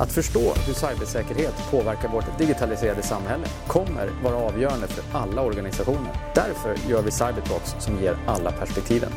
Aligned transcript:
Att 0.00 0.12
förstå 0.12 0.54
hur 0.66 0.74
cybersäkerhet 0.74 1.54
påverkar 1.70 2.08
vårt 2.08 2.38
digitaliserade 2.38 3.02
samhälle 3.02 3.46
kommer 3.66 4.10
vara 4.22 4.36
avgörande 4.36 4.86
för 4.86 5.18
alla 5.18 5.42
organisationer. 5.42 6.12
Därför 6.34 6.88
gör 6.88 7.02
vi 7.02 7.10
Cybertalks 7.10 7.74
som 7.78 8.02
ger 8.02 8.16
alla 8.26 8.52
perspektiven. 8.52 9.10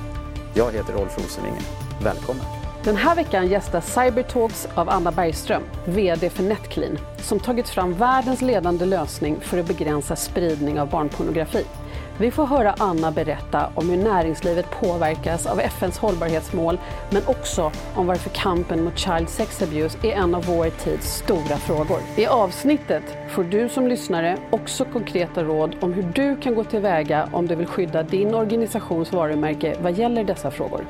Jag 0.54 0.72
heter 0.72 0.94
Rolf 0.94 1.18
Rosenvinge. 1.18 1.62
Välkommen! 2.04 2.46
Den 2.84 2.96
här 2.96 3.16
veckan 3.16 3.48
gästas 3.48 3.94
Cybertalks 3.94 4.68
av 4.76 4.90
Anna 4.90 5.12
Bergström, 5.12 5.64
VD 5.86 6.30
för 6.30 6.44
Netclean, 6.44 7.00
som 7.18 7.40
tagit 7.40 7.70
fram 7.70 7.94
världens 7.94 8.42
ledande 8.42 8.86
lösning 8.86 9.40
för 9.42 9.58
att 9.58 9.68
begränsa 9.68 10.16
spridning 10.16 10.80
av 10.80 10.90
barnpornografi. 10.90 11.66
Vi 12.22 12.32
får 12.32 12.46
höra 12.46 12.76
Anna 12.78 13.12
berätta 13.12 13.70
om 13.76 13.90
hur 13.90 13.98
näringslivet 13.98 14.66
påverkas 14.72 15.46
av 15.46 15.60
FNs 15.60 15.98
hållbarhetsmål 15.98 16.80
men 17.10 17.22
också 17.26 17.72
om 17.96 18.08
varför 18.08 18.30
kampen 18.30 18.84
mot 18.84 18.98
child 18.98 19.30
sex 19.30 19.62
abuse 19.62 19.98
är 20.04 20.12
en 20.12 20.36
av 20.36 20.46
vår 20.46 20.70
tids 20.70 21.08
stora 21.08 21.58
frågor. 21.58 22.00
I 22.18 22.26
avsnittet 22.26 23.04
får 23.30 23.44
du 23.44 23.70
som 23.70 23.88
lyssnare 23.88 24.38
också 24.50 24.86
konkreta 24.86 25.44
råd 25.44 25.76
om 25.82 25.94
hur 25.94 26.04
du 26.04 26.36
kan 26.42 26.56
gå 26.56 26.64
tillväga 26.64 27.30
om 27.34 27.48
du 27.48 27.56
vill 27.56 27.68
skydda 27.68 28.04
din 28.04 28.36
organisations 28.36 29.12
varumärke 29.12 29.76
vad 29.82 29.94
gäller 29.94 30.24
dessa 30.24 30.52
frågor. 30.52 30.86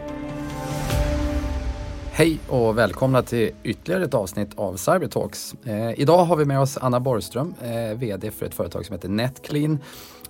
Hej 2.13 2.39
och 2.47 2.77
välkomna 2.77 3.21
till 3.21 3.51
ytterligare 3.63 4.03
ett 4.03 4.13
avsnitt 4.13 4.49
av 4.55 4.75
Cybertalks. 4.75 5.55
Eh, 5.65 5.99
idag 5.99 6.25
har 6.25 6.35
vi 6.35 6.45
med 6.45 6.59
oss 6.59 6.77
Anna 6.77 6.99
Borgström, 6.99 7.53
eh, 7.61 7.97
VD 7.97 8.31
för 8.31 8.45
ett 8.45 8.53
företag 8.53 8.85
som 8.85 8.93
heter 8.93 9.09
Netclean 9.09 9.79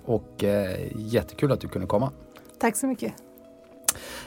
och 0.04 0.44
eh, 0.44 0.76
jättekul 0.96 1.52
att 1.52 1.60
du 1.60 1.68
kunde 1.68 1.86
komma. 1.86 2.10
Tack 2.58 2.76
så 2.76 2.86
mycket. 2.86 3.12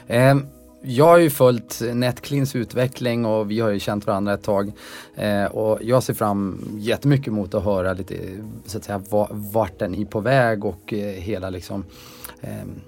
Eh, 0.06 0.34
jag 0.82 1.04
har 1.04 1.18
ju 1.18 1.30
följt 1.30 1.82
Netcleans 1.94 2.56
utveckling 2.56 3.26
och 3.26 3.50
vi 3.50 3.60
har 3.60 3.70
ju 3.70 3.80
känt 3.80 4.06
varandra 4.06 4.34
ett 4.34 4.42
tag. 4.42 4.72
Eh, 5.14 5.44
och 5.44 5.78
jag 5.82 6.02
ser 6.02 6.14
fram 6.14 6.68
jättemycket 6.78 7.32
mot 7.32 7.54
att 7.54 7.64
höra 7.64 7.92
lite 7.92 8.14
så 8.66 8.78
att 8.78 8.84
säga 8.84 9.02
vart 9.30 9.78
den 9.78 9.94
är 9.94 10.04
på 10.04 10.20
väg 10.20 10.64
och 10.64 10.92
eh, 10.92 10.98
hela 10.98 11.50
liksom 11.50 11.84
ehm, 12.40 12.80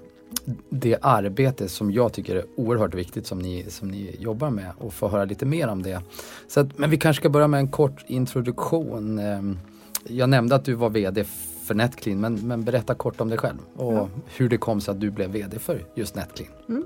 det 0.69 0.97
arbete 1.01 1.69
som 1.69 1.91
jag 1.91 2.13
tycker 2.13 2.35
är 2.35 2.45
oerhört 2.55 2.93
viktigt 2.93 3.27
som 3.27 3.39
ni, 3.39 3.65
som 3.69 3.87
ni 3.87 4.15
jobbar 4.19 4.49
med 4.49 4.71
och 4.77 4.93
få 4.93 5.07
höra 5.07 5.25
lite 5.25 5.45
mer 5.45 5.67
om 5.67 5.83
det. 5.83 6.01
Så 6.47 6.59
att, 6.59 6.77
men 6.77 6.89
vi 6.89 6.97
kanske 6.97 7.21
ska 7.21 7.29
börja 7.29 7.47
med 7.47 7.59
en 7.59 7.71
kort 7.71 8.05
introduktion. 8.07 9.19
Ehm, 9.19 9.59
jag 10.07 10.29
nämnde 10.29 10.55
att 10.55 10.65
du 10.65 10.73
var 10.73 10.89
VD 10.89 11.25
för 11.69 11.75
Netclean 11.75 12.19
men, 12.19 12.35
men 12.47 12.63
berätta 12.63 12.95
kort 12.95 13.21
om 13.21 13.29
dig 13.29 13.37
själv 13.37 13.57
och 13.75 13.93
ja. 13.93 14.09
hur 14.37 14.49
det 14.49 14.57
kom 14.57 14.81
sig 14.81 14.91
att 14.91 14.99
du 14.99 15.11
blev 15.11 15.31
VD 15.31 15.59
för 15.59 15.85
just 15.95 16.15
Netclean. 16.15 16.51
Mm. 16.69 16.85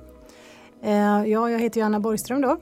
Eh, 0.82 1.32
ja, 1.32 1.50
jag 1.50 1.60
heter 1.60 1.80
Johanna 1.80 2.00
Borgström 2.00 2.42
då. 2.42 2.58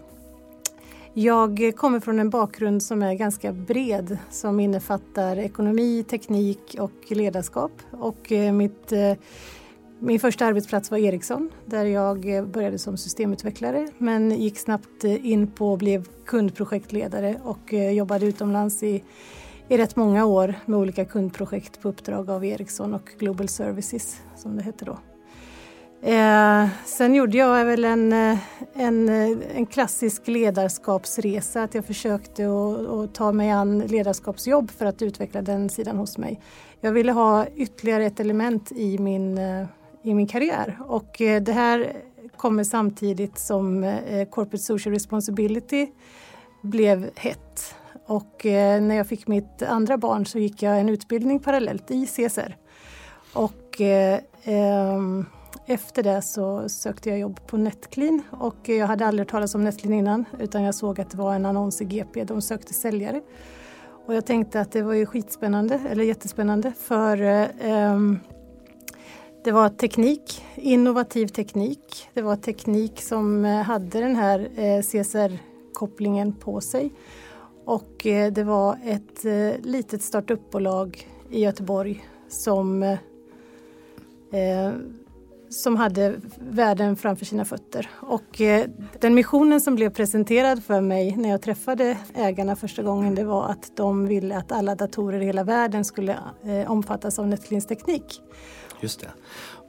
Jag 1.13 1.73
kommer 1.75 1.99
från 1.99 2.19
en 2.19 2.29
bakgrund 2.29 2.83
som 2.83 3.03
är 3.03 3.13
ganska 3.13 3.53
bred 3.53 4.17
som 4.29 4.59
innefattar 4.59 5.39
ekonomi, 5.39 6.03
teknik 6.09 6.75
och 6.79 7.11
ledarskap. 7.11 7.71
Och 7.91 8.31
eh, 8.31 8.53
mitt, 8.53 8.91
eh, 8.91 9.13
min 9.99 10.19
första 10.19 10.45
arbetsplats 10.45 10.91
var 10.91 10.97
Ericsson 10.97 11.49
där 11.65 11.85
jag 11.85 12.47
började 12.47 12.77
som 12.77 12.97
systemutvecklare 12.97 13.87
men 13.97 14.31
gick 14.31 14.57
snabbt 14.57 15.03
in 15.03 15.47
på 15.47 15.71
och 15.71 15.77
blev 15.77 16.07
kundprojektledare 16.25 17.39
och 17.43 17.73
jobbade 17.73 18.25
utomlands 18.25 18.83
i 18.83 19.03
i 19.71 19.77
rätt 19.77 19.95
många 19.95 20.25
år 20.25 20.55
med 20.65 20.79
olika 20.79 21.05
kundprojekt 21.05 21.81
på 21.81 21.89
uppdrag 21.89 22.29
av 22.29 22.45
Ericsson 22.45 22.93
och 22.93 23.09
Global 23.19 23.47
Services 23.47 24.21
som 24.35 24.57
det 24.57 24.63
hette 24.63 24.85
då. 24.85 24.97
Eh, 26.09 26.67
sen 26.85 27.15
gjorde 27.15 27.37
jag 27.37 27.65
väl 27.65 27.85
en, 27.85 28.13
eh, 28.13 28.37
en, 28.73 29.09
eh, 29.09 29.37
en 29.55 29.65
klassisk 29.65 30.27
ledarskapsresa, 30.27 31.63
att 31.63 31.75
jag 31.75 31.85
försökte 31.85 32.43
att 33.03 33.13
ta 33.15 33.31
mig 33.31 33.49
an 33.49 33.79
ledarskapsjobb 33.79 34.71
för 34.71 34.85
att 34.85 35.01
utveckla 35.01 35.41
den 35.41 35.69
sidan 35.69 35.97
hos 35.97 36.17
mig. 36.17 36.41
Jag 36.81 36.91
ville 36.91 37.11
ha 37.11 37.47
ytterligare 37.55 38.05
ett 38.05 38.19
element 38.19 38.71
i 38.71 38.97
min, 38.97 39.37
eh, 39.37 39.65
i 40.03 40.13
min 40.13 40.27
karriär 40.27 40.79
och 40.87 41.15
det 41.17 41.51
här 41.51 41.93
kommer 42.37 42.63
samtidigt 42.63 43.39
som 43.39 43.95
Corporate 44.29 44.63
Social 44.63 44.93
Responsibility 44.93 45.87
blev 46.61 47.09
hett 47.15 47.75
och 48.11 48.45
eh, 48.45 48.81
när 48.81 48.95
jag 48.95 49.07
fick 49.07 49.27
mitt 49.27 49.61
andra 49.61 49.97
barn 49.97 50.25
så 50.25 50.39
gick 50.39 50.63
jag 50.63 50.79
en 50.79 50.89
utbildning 50.89 51.39
parallellt 51.39 51.91
i 51.91 52.05
CSR. 52.05 52.57
Och 53.33 53.81
eh, 53.81 54.19
ehm, 54.43 55.25
efter 55.65 56.03
det 56.03 56.21
så 56.21 56.69
sökte 56.69 57.09
jag 57.09 57.19
jobb 57.19 57.47
på 57.47 57.57
Netclean 57.57 58.21
och 58.31 58.69
eh, 58.69 58.75
jag 58.75 58.87
hade 58.87 59.05
aldrig 59.05 59.27
hört 59.27 59.31
talas 59.31 59.55
om 59.55 59.63
Netclean 59.63 59.93
innan 59.93 60.25
utan 60.39 60.63
jag 60.63 60.75
såg 60.75 61.01
att 61.01 61.09
det 61.09 61.17
var 61.17 61.35
en 61.35 61.45
annons 61.45 61.81
i 61.81 61.85
GP, 61.85 62.23
de 62.23 62.41
sökte 62.41 62.73
säljare. 62.73 63.21
Och 64.05 64.15
jag 64.15 64.25
tänkte 64.25 64.61
att 64.61 64.71
det 64.71 64.81
var 64.81 64.93
ju 64.93 65.05
skitspännande, 65.05 65.81
eller 65.89 66.03
jättespännande 66.03 66.71
för 66.77 67.21
eh, 67.21 67.47
ehm, 67.61 68.19
det 69.43 69.51
var 69.51 69.69
teknik, 69.69 70.45
innovativ 70.55 71.27
teknik. 71.27 72.09
Det 72.13 72.21
var 72.21 72.35
teknik 72.35 73.01
som 73.01 73.45
eh, 73.45 73.61
hade 73.61 73.99
den 73.99 74.15
här 74.15 74.49
eh, 74.55 74.81
CSR-kopplingen 74.81 76.33
på 76.33 76.61
sig. 76.61 76.91
Och 77.71 78.05
eh, 78.05 78.31
det 78.31 78.43
var 78.43 78.77
ett 78.85 79.25
eh, 79.25 79.61
litet 79.63 80.01
startupbolag 80.03 81.07
i 81.29 81.41
Göteborg 81.41 82.05
som, 82.29 82.83
eh, 82.83 84.71
som 85.49 85.75
hade 85.75 86.15
världen 86.39 86.95
framför 86.95 87.25
sina 87.25 87.45
fötter. 87.45 87.89
Och 87.93 88.41
eh, 88.41 88.65
den 88.99 89.13
missionen 89.13 89.61
som 89.61 89.75
blev 89.75 89.89
presenterad 89.89 90.63
för 90.63 90.81
mig 90.81 91.15
när 91.15 91.29
jag 91.29 91.41
träffade 91.41 91.97
ägarna 92.13 92.55
första 92.55 92.83
gången 92.83 93.15
det 93.15 93.23
var 93.23 93.49
att 93.49 93.77
de 93.77 94.07
ville 94.07 94.37
att 94.37 94.51
alla 94.51 94.75
datorer 94.75 95.21
i 95.21 95.25
hela 95.25 95.43
världen 95.43 95.85
skulle 95.85 96.19
omfattas 96.67 97.19
av 97.19 97.27
Netcleans 97.27 97.67
teknik. 97.67 98.21
Just 98.81 98.99
det. 98.99 99.07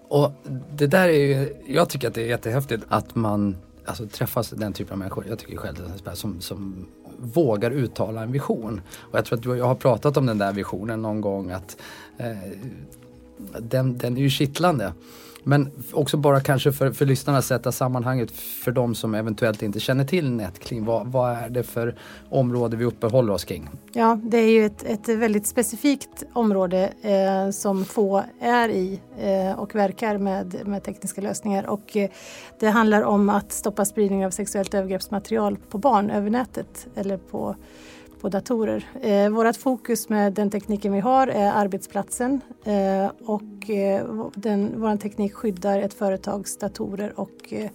Och 0.08 0.30
det 0.70 0.86
där 0.86 1.08
är 1.08 1.26
ju, 1.26 1.56
jag 1.66 1.88
tycker 1.88 2.08
att 2.08 2.14
det 2.14 2.22
är 2.22 2.28
jättehäftigt 2.28 2.84
att 2.88 3.14
man 3.14 3.56
alltså, 3.84 4.06
träffas 4.06 4.50
den 4.50 4.72
typen 4.72 4.92
av 4.92 4.98
människor. 4.98 5.26
Jag 5.28 5.38
tycker 5.38 5.56
själv 5.56 5.76
det 6.04 6.10
är 6.10 6.14
som, 6.14 6.40
som 6.40 6.86
vågar 7.22 7.70
uttala 7.70 8.22
en 8.22 8.32
vision. 8.32 8.80
Och 8.94 9.18
jag 9.18 9.24
tror 9.24 9.38
att 9.38 9.42
du 9.42 9.50
och 9.50 9.56
jag 9.56 9.64
har 9.64 9.74
pratat 9.74 10.16
om 10.16 10.26
den 10.26 10.38
där 10.38 10.52
visionen 10.52 11.02
någon 11.02 11.20
gång 11.20 11.50
att 11.50 11.76
eh, 12.16 12.36
den, 13.58 13.98
den 13.98 14.16
är 14.16 14.20
ju 14.20 14.30
kittlande. 14.30 14.92
Men 15.44 15.70
också 15.92 16.16
bara 16.16 16.40
kanske 16.40 16.72
för, 16.72 16.92
för 16.92 17.06
lyssnarna 17.06 17.42
sätta 17.42 17.72
sammanhanget 17.72 18.30
för 18.30 18.72
de 18.72 18.94
som 18.94 19.14
eventuellt 19.14 19.62
inte 19.62 19.80
känner 19.80 20.04
till 20.04 20.30
Netclean. 20.30 20.84
Vad, 20.84 21.06
vad 21.06 21.30
är 21.30 21.48
det 21.48 21.62
för 21.62 21.94
område 22.30 22.76
vi 22.76 22.84
uppehåller 22.84 23.32
oss 23.32 23.44
kring? 23.44 23.68
Ja, 23.92 24.18
det 24.22 24.38
är 24.38 24.50
ju 24.50 24.66
ett, 24.66 24.82
ett 24.82 25.08
väldigt 25.08 25.46
specifikt 25.46 26.24
område 26.32 26.92
eh, 27.02 27.50
som 27.50 27.84
få 27.84 28.24
är 28.40 28.68
i 28.68 29.00
eh, 29.18 29.58
och 29.58 29.74
verkar 29.74 30.18
med, 30.18 30.66
med 30.66 30.82
tekniska 30.82 31.20
lösningar. 31.20 31.66
Och, 31.66 31.96
eh, 31.96 32.10
det 32.60 32.68
handlar 32.68 33.02
om 33.02 33.28
att 33.28 33.52
stoppa 33.52 33.84
spridning 33.84 34.26
av 34.26 34.30
sexuellt 34.30 34.74
övergreppsmaterial 34.74 35.56
på 35.70 35.78
barn 35.78 36.10
över 36.10 36.30
nätet 36.30 36.86
eller 36.94 37.16
på 37.16 37.56
på 38.22 38.28
datorer. 38.28 38.84
Eh, 39.00 39.30
vårt 39.30 39.56
fokus 39.56 40.08
med 40.08 40.32
den 40.32 40.50
tekniken 40.50 40.92
vi 40.92 41.00
har 41.00 41.26
är 41.26 41.52
arbetsplatsen 41.52 42.40
eh, 42.64 43.10
och 43.24 43.70
eh, 43.70 44.06
vår 44.74 44.96
teknik 44.96 45.34
skyddar 45.34 45.78
ett 45.78 45.94
företags 45.94 46.58
datorer 46.58 47.20
och 47.20 47.52
eh, 47.52 47.70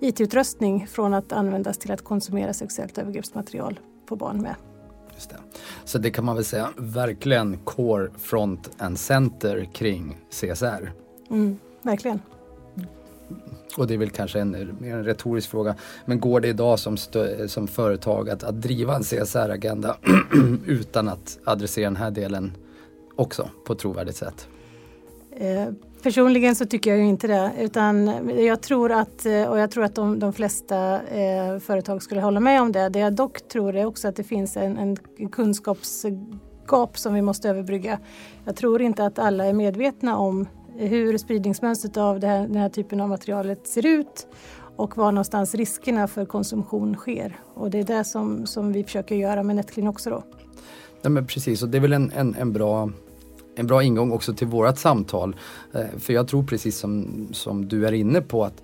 IT-utrustning 0.00 0.86
från 0.86 1.14
att 1.14 1.32
användas 1.32 1.78
till 1.78 1.92
att 1.92 2.04
konsumera 2.04 2.52
sexuellt 2.52 2.98
övergreppsmaterial 2.98 3.80
på 4.06 4.16
barn 4.16 4.42
med. 4.42 4.54
Just 5.14 5.30
det. 5.30 5.36
Så 5.84 5.98
det 5.98 6.10
kan 6.10 6.24
man 6.24 6.34
väl 6.34 6.44
säga 6.44 6.68
verkligen 6.76 7.58
core 7.58 8.10
front 8.18 8.70
and 8.78 8.98
center 8.98 9.68
kring 9.72 10.18
CSR. 10.30 10.92
Mm, 11.30 11.58
verkligen. 11.82 12.20
Och 13.76 13.86
det 13.86 13.94
är 13.94 13.98
väl 13.98 14.10
kanske 14.10 14.40
en, 14.40 14.54
en 14.84 15.04
retorisk 15.04 15.50
fråga. 15.50 15.74
Men 16.04 16.20
går 16.20 16.40
det 16.40 16.48
idag 16.48 16.78
som, 16.78 16.96
stö, 16.96 17.48
som 17.48 17.68
företag 17.68 18.30
att, 18.30 18.44
att 18.44 18.62
driva 18.62 18.96
en 18.96 19.02
CSR-agenda 19.02 19.96
utan 20.66 21.08
att 21.08 21.38
adressera 21.44 21.84
den 21.84 21.96
här 21.96 22.10
delen 22.10 22.52
också 23.16 23.48
på 23.66 23.72
ett 23.72 23.78
trovärdigt 23.78 24.16
sätt? 24.16 24.48
Eh, 25.36 25.68
personligen 26.02 26.56
så 26.56 26.66
tycker 26.66 26.90
jag 26.90 26.98
ju 26.98 27.06
inte 27.06 27.26
det. 27.26 27.52
Utan 27.60 28.30
jag 28.38 28.60
tror 28.60 28.92
att, 28.92 29.26
eh, 29.26 29.44
och 29.44 29.58
jag 29.58 29.70
tror 29.70 29.84
att 29.84 29.94
de, 29.94 30.18
de 30.18 30.32
flesta 30.32 31.00
eh, 31.02 31.58
företag 31.58 32.02
skulle 32.02 32.20
hålla 32.20 32.40
med 32.40 32.62
om 32.62 32.72
det. 32.72 32.88
Det 32.88 32.98
jag 32.98 33.12
dock 33.14 33.48
tror 33.48 33.76
är 33.76 33.84
också 33.84 34.08
att 34.08 34.16
det 34.16 34.24
finns 34.24 34.56
en, 34.56 34.78
en 34.78 35.28
kunskapsgap 35.28 36.98
som 36.98 37.14
vi 37.14 37.22
måste 37.22 37.48
överbrygga. 37.48 37.98
Jag 38.44 38.56
tror 38.56 38.82
inte 38.82 39.06
att 39.06 39.18
alla 39.18 39.44
är 39.44 39.52
medvetna 39.52 40.16
om 40.16 40.46
hur 40.76 41.18
spridningsmönstret 41.18 41.96
av 41.96 42.20
det 42.20 42.26
här, 42.26 42.40
den 42.40 42.56
här 42.56 42.68
typen 42.68 43.00
av 43.00 43.08
materialet 43.08 43.66
ser 43.66 43.86
ut 43.86 44.26
och 44.76 44.96
var 44.96 45.12
någonstans 45.12 45.54
riskerna 45.54 46.08
för 46.08 46.24
konsumtion 46.24 46.94
sker. 46.94 47.38
Och 47.54 47.70
det 47.70 47.78
är 47.78 47.84
det 47.84 48.04
som, 48.04 48.46
som 48.46 48.72
vi 48.72 48.84
försöker 48.84 49.14
göra 49.14 49.42
med 49.42 49.56
Netclean 49.56 49.88
också 49.88 50.10
då. 50.10 50.22
Ja, 51.02 51.10
men 51.10 51.26
precis, 51.26 51.62
och 51.62 51.68
det 51.68 51.78
är 51.78 51.80
väl 51.82 51.92
en, 51.92 52.12
en, 52.16 52.34
en, 52.34 52.52
bra, 52.52 52.90
en 53.54 53.66
bra 53.66 53.82
ingång 53.82 54.12
också 54.12 54.34
till 54.34 54.46
vårat 54.46 54.78
samtal. 54.78 55.36
Eh, 55.72 55.98
för 55.98 56.12
jag 56.12 56.28
tror 56.28 56.42
precis 56.42 56.78
som, 56.78 57.28
som 57.32 57.68
du 57.68 57.86
är 57.86 57.92
inne 57.92 58.20
på 58.20 58.44
att 58.44 58.62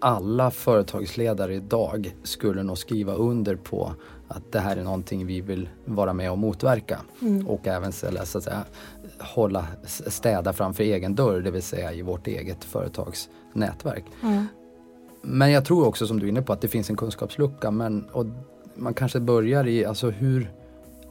alla 0.00 0.50
företagsledare 0.50 1.54
idag 1.54 2.14
skulle 2.22 2.62
nog 2.62 2.78
skriva 2.78 3.14
under 3.14 3.56
på 3.56 3.92
att 4.28 4.52
det 4.52 4.60
här 4.60 4.76
är 4.76 4.84
någonting 4.84 5.26
vi 5.26 5.40
vill 5.40 5.68
vara 5.84 6.12
med 6.12 6.30
och 6.30 6.38
motverka. 6.38 6.98
Mm. 7.22 7.48
Och 7.48 7.66
även 7.66 7.92
så 7.92 8.06
att 8.18 8.28
säga, 8.28 8.64
hålla, 9.20 9.66
städa 9.86 10.52
framför 10.52 10.84
egen 10.84 11.14
dörr, 11.14 11.40
det 11.40 11.50
vill 11.50 11.62
säga 11.62 11.92
i 11.92 12.02
vårt 12.02 12.26
eget 12.26 12.64
företags 12.64 13.28
nätverk. 13.52 14.04
Mm. 14.22 14.46
Men 15.22 15.50
jag 15.50 15.64
tror 15.64 15.86
också 15.86 16.06
som 16.06 16.20
du 16.20 16.26
är 16.26 16.28
inne 16.28 16.42
på 16.42 16.52
att 16.52 16.60
det 16.60 16.68
finns 16.68 16.90
en 16.90 16.96
kunskapslucka 16.96 17.70
men 17.70 18.04
och 18.04 18.26
man 18.74 18.94
kanske 18.94 19.20
börjar 19.20 19.66
i 19.66 19.84
alltså 19.84 20.10
hur 20.10 20.52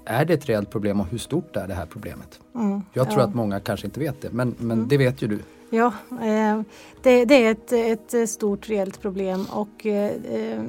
är 0.06 0.26
det 0.26 0.34
ett 0.34 0.50
reellt 0.50 0.70
problem 0.70 1.00
och 1.00 1.08
hur 1.08 1.18
stort 1.18 1.56
är 1.56 1.68
det 1.68 1.74
här 1.74 1.86
problemet? 1.86 2.40
Mm, 2.56 2.82
jag 2.94 3.10
tror 3.10 3.22
ja. 3.22 3.28
att 3.28 3.36
många 3.36 3.60
kanske 3.60 3.88
inte 3.88 4.00
vet 4.00 4.22
det 4.22 4.32
men, 4.32 4.56
men 4.58 4.78
mm. 4.78 4.88
det 4.88 4.98
vet 4.98 5.22
ju 5.22 5.28
du. 5.28 5.40
Ja, 5.70 5.94
eh, 6.12 6.62
det, 7.02 7.26
det, 7.26 7.46
är 7.46 7.52
ett, 7.52 7.74
ett 7.74 8.30
stort 8.30 8.70
reellt 8.70 9.02
problem 9.02 9.46
och 9.52 9.86
eh, 9.86 10.12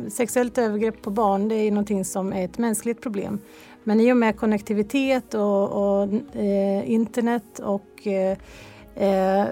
sexuellt 0.09 0.59
övergrepp 0.59 1.03
på 1.03 1.11
barn 1.11 1.49
det 1.49 1.55
är 1.55 1.71
någonting 1.71 2.05
som 2.05 2.33
är 2.33 2.45
ett 2.45 2.59
mänskligt 2.59 3.01
problem. 3.01 3.41
Men 3.85 4.01
i 4.01 4.13
och 4.13 4.17
med 4.17 4.37
konnektivitet 4.37 5.35
och, 5.35 5.71
och 5.71 6.09
eh, 6.37 6.91
internet 6.91 7.59
och 7.59 8.07
eh, 8.07 9.47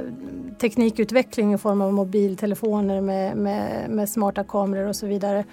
teknikutveckling 0.61 1.55
i 1.55 1.59
form 1.59 1.81
av 1.81 1.93
mobiltelefoner 1.93 3.01
med, 3.01 3.37
med, 3.37 3.91
med, 3.91 4.09
smarta 4.09 4.45
kameror 4.45 4.89
och 4.89 4.97
så 4.97 5.07
vidare 5.07 5.45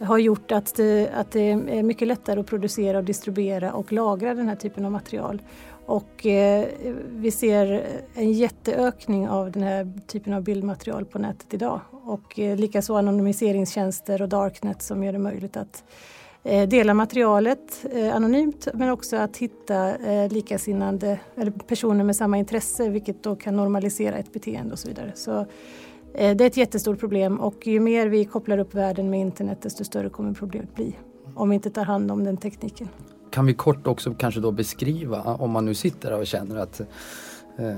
har 0.00 0.18
gjort 0.18 0.52
att 0.52 0.74
det, 0.74 1.10
att 1.14 1.30
det 1.30 1.50
är 1.50 1.82
mycket 1.82 2.08
lättare 2.08 2.40
att 2.40 2.46
producera 2.46 2.98
och 2.98 3.04
distribuera 3.04 3.72
och 3.72 3.92
lagra 3.92 4.34
den 4.34 4.48
här 4.48 4.56
typen 4.56 4.84
av 4.84 4.92
material. 4.92 5.42
Och 5.86 6.26
eh, 6.26 6.68
vi 7.10 7.30
ser 7.30 7.86
en 8.14 8.32
jätteökning 8.32 9.28
av 9.28 9.50
den 9.50 9.62
här 9.62 9.92
typen 10.06 10.32
av 10.32 10.42
bildmaterial 10.42 11.04
på 11.04 11.18
nätet 11.18 11.54
idag. 11.54 11.80
Och 11.90 12.38
eh, 12.38 12.56
likaså 12.56 12.94
anonymiseringstjänster 12.96 14.22
och 14.22 14.28
darknet 14.28 14.82
som 14.82 15.04
gör 15.04 15.12
det 15.12 15.18
möjligt 15.18 15.56
att 15.56 15.84
eh, 16.42 16.68
dela 16.68 16.94
materialet 16.94 17.86
eh, 17.92 18.16
anonymt 18.16 18.68
men 18.74 18.90
också 18.90 19.16
att 19.16 19.36
hitta 19.36 19.96
eh, 19.96 20.32
likasinnande 20.32 21.18
eller 21.36 21.50
personer 21.50 22.04
med 22.04 22.16
samma 22.16 22.38
intresse 22.38 22.88
vilket 22.88 23.22
då 23.22 23.36
kan 23.36 23.56
normalisera 23.56 24.16
ett 24.16 24.32
beteende 24.32 24.72
och 24.72 24.78
så 24.78 24.88
vidare. 24.88 25.12
Så 25.14 25.40
eh, 26.14 26.36
det 26.36 26.44
är 26.44 26.46
ett 26.46 26.56
jättestort 26.56 27.00
problem 27.00 27.40
och 27.40 27.66
ju 27.66 27.80
mer 27.80 28.06
vi 28.06 28.24
kopplar 28.24 28.58
upp 28.58 28.74
världen 28.74 29.10
med 29.10 29.20
internet 29.20 29.62
desto 29.62 29.84
större 29.84 30.08
kommer 30.08 30.32
problemet 30.32 30.74
bli 30.74 30.96
om 31.34 31.48
vi 31.48 31.54
inte 31.54 31.70
tar 31.70 31.84
hand 31.84 32.10
om 32.10 32.24
den 32.24 32.36
tekniken. 32.36 32.88
Kan 33.34 33.46
vi 33.46 33.54
kort 33.54 33.86
också 33.86 34.14
kanske 34.14 34.40
då 34.40 34.50
beskriva 34.50 35.22
om 35.22 35.50
man 35.50 35.64
nu 35.64 35.74
sitter 35.74 36.12
och 36.12 36.26
känner 36.26 36.56
att 36.56 36.80
eh, 37.56 37.74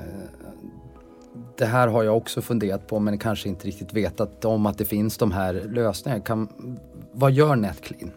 det 1.57 1.65
här 1.65 1.89
har 1.89 2.03
jag 2.03 2.17
också 2.17 2.43
funderat 2.43 2.87
på 2.87 2.99
men 2.99 3.19
kanske 3.19 3.49
inte 3.49 3.67
riktigt 3.67 3.93
vetat 3.93 4.45
om 4.45 4.67
att 4.67 4.79
det 4.79 4.85
finns 4.85 5.17
de 5.17 5.33
här 5.33 5.55
lösningarna. 5.55 6.23
Kan, 6.23 6.49
vad 7.13 7.33
gör 7.33 7.57
NetClean? 7.57 8.11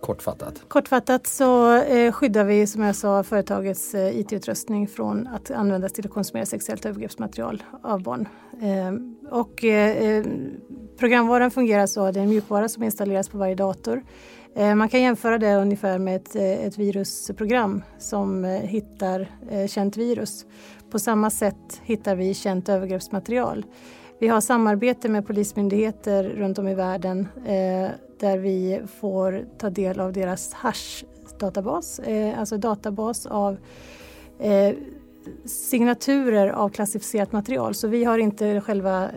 Kortfattat. 0.00 0.62
Kortfattat 0.68 1.26
så 1.26 1.74
eh, 1.74 2.12
skyddar 2.12 2.44
vi 2.44 2.66
som 2.66 2.82
jag 2.82 2.96
sa 2.96 3.22
företagets 3.22 3.94
eh, 3.94 4.20
IT-utrustning 4.20 4.88
från 4.88 5.26
att 5.26 5.50
användas 5.50 5.92
till 5.92 6.06
att 6.06 6.12
konsumera 6.12 6.46
sexuellt 6.46 6.86
övergreppsmaterial 6.86 7.62
av 7.82 8.02
barn. 8.02 8.28
Ehm, 8.62 9.16
eh, 9.24 9.32
och 9.32 9.64
programvaran 10.98 11.50
fungerar 11.50 11.86
så 11.86 12.06
att 12.06 12.14
det 12.14 12.20
är 12.20 12.24
en 12.24 12.30
mjukvara 12.30 12.68
som 12.68 12.82
installeras 12.82 13.28
på 13.28 13.38
varje 13.38 13.54
dator. 13.54 14.02
Eh, 14.58 14.74
man 14.74 14.88
kan 14.88 15.02
jämföra 15.02 15.38
det 15.38 15.56
ungefär 15.56 15.98
med 15.98 16.16
ett, 16.16 16.36
eh, 16.36 16.64
ett 16.64 16.78
virusprogram 16.78 17.82
som 17.98 18.44
eh, 18.44 18.50
hittar 18.50 19.28
känt 19.66 19.96
virus. 19.96 20.46
På 20.90 20.98
samma 20.98 21.30
sätt 21.30 21.80
hittar 21.84 22.16
vi 22.16 22.34
känt 22.34 22.68
övergreppsmaterial. 22.68 23.64
Vi 24.20 24.28
har 24.28 24.40
samarbete 24.40 25.08
med 25.08 25.26
polismyndigheter 25.26 26.24
runt 26.24 26.58
om 26.58 26.68
i 26.68 26.74
världen 26.74 27.28
eh, 27.46 27.88
där 28.20 28.38
vi 28.38 28.80
får 29.00 29.44
ta 29.58 29.70
del 29.70 30.00
av 30.00 30.12
deras 30.12 30.52
hash-databas, 30.52 31.98
eh, 31.98 32.38
alltså 32.38 32.56
databas 32.56 33.26
av 33.26 33.56
eh, 34.38 34.74
signaturer 35.44 36.48
av 36.48 36.68
klassificerat 36.68 37.32
material. 37.32 37.74
Så 37.74 37.88
vi 37.88 38.04
har 38.04 38.18
inte 38.18 38.60
själva 38.60 39.08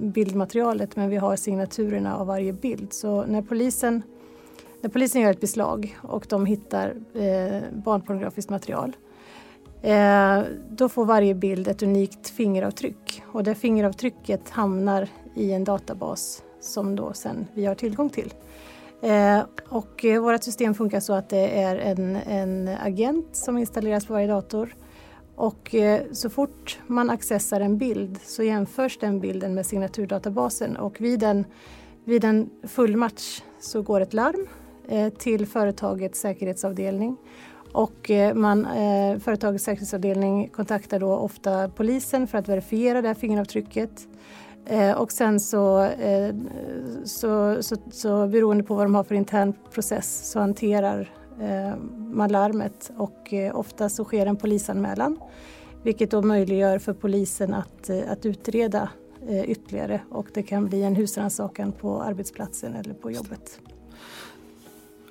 bildmaterialet 0.00 0.96
men 0.96 1.10
vi 1.10 1.16
har 1.16 1.36
signaturerna 1.36 2.16
av 2.16 2.26
varje 2.26 2.52
bild. 2.52 2.92
Så 2.92 3.26
när 3.26 3.42
polisen, 3.42 4.02
när 4.82 4.90
polisen 4.90 5.22
gör 5.22 5.30
ett 5.30 5.40
beslag 5.40 5.98
och 6.02 6.26
de 6.28 6.46
hittar 6.46 6.94
eh, 7.14 7.62
barnpornografiskt 7.84 8.50
material 8.50 8.96
Eh, 9.82 10.42
då 10.70 10.88
får 10.88 11.04
varje 11.04 11.34
bild 11.34 11.68
ett 11.68 11.82
unikt 11.82 12.28
fingeravtryck. 12.28 13.22
Och 13.32 13.44
det 13.44 13.54
fingeravtrycket 13.54 14.50
hamnar 14.50 15.08
i 15.34 15.52
en 15.52 15.64
databas 15.64 16.42
som 16.60 16.96
då 16.96 17.12
sen 17.12 17.46
vi 17.54 17.66
har 17.66 17.74
tillgång 17.74 18.10
till. 18.10 18.34
Eh, 19.02 19.40
och 19.68 20.04
eh, 20.04 20.22
vårt 20.22 20.42
system 20.42 20.74
funkar 20.74 21.00
så 21.00 21.12
att 21.12 21.28
det 21.28 21.60
är 21.62 21.76
en, 21.76 22.16
en 22.16 22.68
agent 22.68 23.26
som 23.32 23.58
installeras 23.58 24.06
på 24.06 24.12
varje 24.12 24.26
dator. 24.26 24.76
Och 25.34 25.74
eh, 25.74 26.02
så 26.12 26.30
fort 26.30 26.78
man 26.86 27.10
accessar 27.10 27.60
en 27.60 27.78
bild 27.78 28.18
så 28.22 28.42
jämförs 28.42 28.98
den 28.98 29.20
bilden 29.20 29.54
med 29.54 29.66
signaturdatabasen. 29.66 30.76
Och 30.76 31.00
vid 31.00 31.22
en, 31.22 31.44
vid 32.04 32.24
en 32.24 32.50
fullmatch 32.62 33.42
så 33.60 33.82
går 33.82 34.00
ett 34.00 34.14
larm 34.14 34.46
till 35.18 35.46
företagets 35.46 36.20
säkerhetsavdelning 36.20 37.16
och 37.72 38.10
eh, 38.10 38.34
man, 38.34 38.66
eh, 38.66 39.18
företagets 39.18 39.64
säkerhetsavdelning 39.64 40.48
kontaktar 40.48 41.00
då 41.00 41.12
ofta 41.12 41.68
polisen 41.68 42.26
för 42.26 42.38
att 42.38 42.48
verifiera 42.48 43.02
det 43.02 43.08
här 43.08 43.14
fingeravtrycket. 43.14 44.08
Eh, 44.66 44.92
och 44.92 45.12
sen 45.12 45.40
så, 45.40 45.82
eh, 45.82 46.34
så, 47.04 47.62
så, 47.62 47.76
så 47.90 48.26
beroende 48.26 48.64
på 48.64 48.74
vad 48.74 48.86
de 48.86 48.94
har 48.94 49.04
för 49.04 49.14
intern 49.14 49.54
process 49.72 50.30
så 50.30 50.40
hanterar 50.40 51.12
eh, 51.40 51.76
man 51.96 52.32
larmet 52.32 52.90
och 52.96 53.32
eh, 53.32 53.58
ofta 53.58 53.88
så 53.88 54.04
sker 54.04 54.26
en 54.26 54.36
polisanmälan 54.36 55.18
vilket 55.82 56.10
då 56.10 56.22
möjliggör 56.22 56.78
för 56.78 56.92
polisen 56.92 57.54
att, 57.54 57.90
eh, 57.90 58.00
att 58.10 58.26
utreda 58.26 58.88
ytterligare 59.46 60.00
och 60.10 60.26
det 60.34 60.42
kan 60.42 60.66
bli 60.66 60.82
en 60.82 60.96
husrannsakan 60.96 61.72
på 61.72 62.02
arbetsplatsen 62.02 62.74
eller 62.74 62.94
på 62.94 63.10
jobbet. 63.10 63.60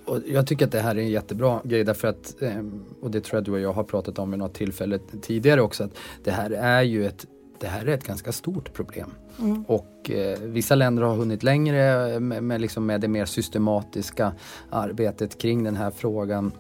Och 0.08 0.20
jag 0.28 0.48
tycker 0.48 0.66
att 0.66 0.72
det 0.72 0.80
här 0.80 0.96
är 0.96 1.00
en 1.00 1.10
jättebra 1.10 1.62
grej 1.64 1.84
därför 1.84 2.08
att, 2.08 2.42
ehm, 2.42 2.84
och 3.02 3.12
det 3.12 3.22
tror 3.22 3.38
jag 3.38 3.44
du 3.44 3.52
och 3.52 3.60
jag 3.60 3.74
har 3.74 3.84
pratat 3.84 4.20
om 4.20 4.32
vid 4.32 4.40
något 4.40 4.54
tillfälle 4.54 5.00
tidigare 5.22 5.62
också, 5.62 5.84
att 5.84 5.92
det 6.24 6.32
här 6.32 6.52
är 6.52 6.82
ju 6.82 7.06
ett 7.06 7.26
det 7.60 7.68
här 7.68 7.86
är 7.86 7.94
ett 7.94 8.08
ganska 8.08 8.32
stort 8.32 8.74
problem. 8.74 9.14
Mm. 9.40 9.64
Och 9.68 10.12
eh, 10.12 10.40
vissa 10.40 10.76
länder 10.76 11.04
har 11.04 11.16
hunnit 11.16 11.44
längre 11.44 12.20
med, 12.20 12.44
med, 12.44 12.62
liksom 12.62 12.86
med 12.86 13.02
det 13.02 13.08
mer 13.08 13.26
systematiska 13.26 14.34
arbetet 14.70 15.38
kring 15.38 15.64
den 15.64 15.76
här 15.76 15.92
frågan. 15.92 16.52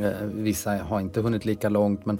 Eh, 0.00 0.26
vissa 0.34 0.70
har 0.70 1.00
inte 1.00 1.20
hunnit 1.20 1.44
lika 1.44 1.68
långt 1.68 2.06
men 2.06 2.18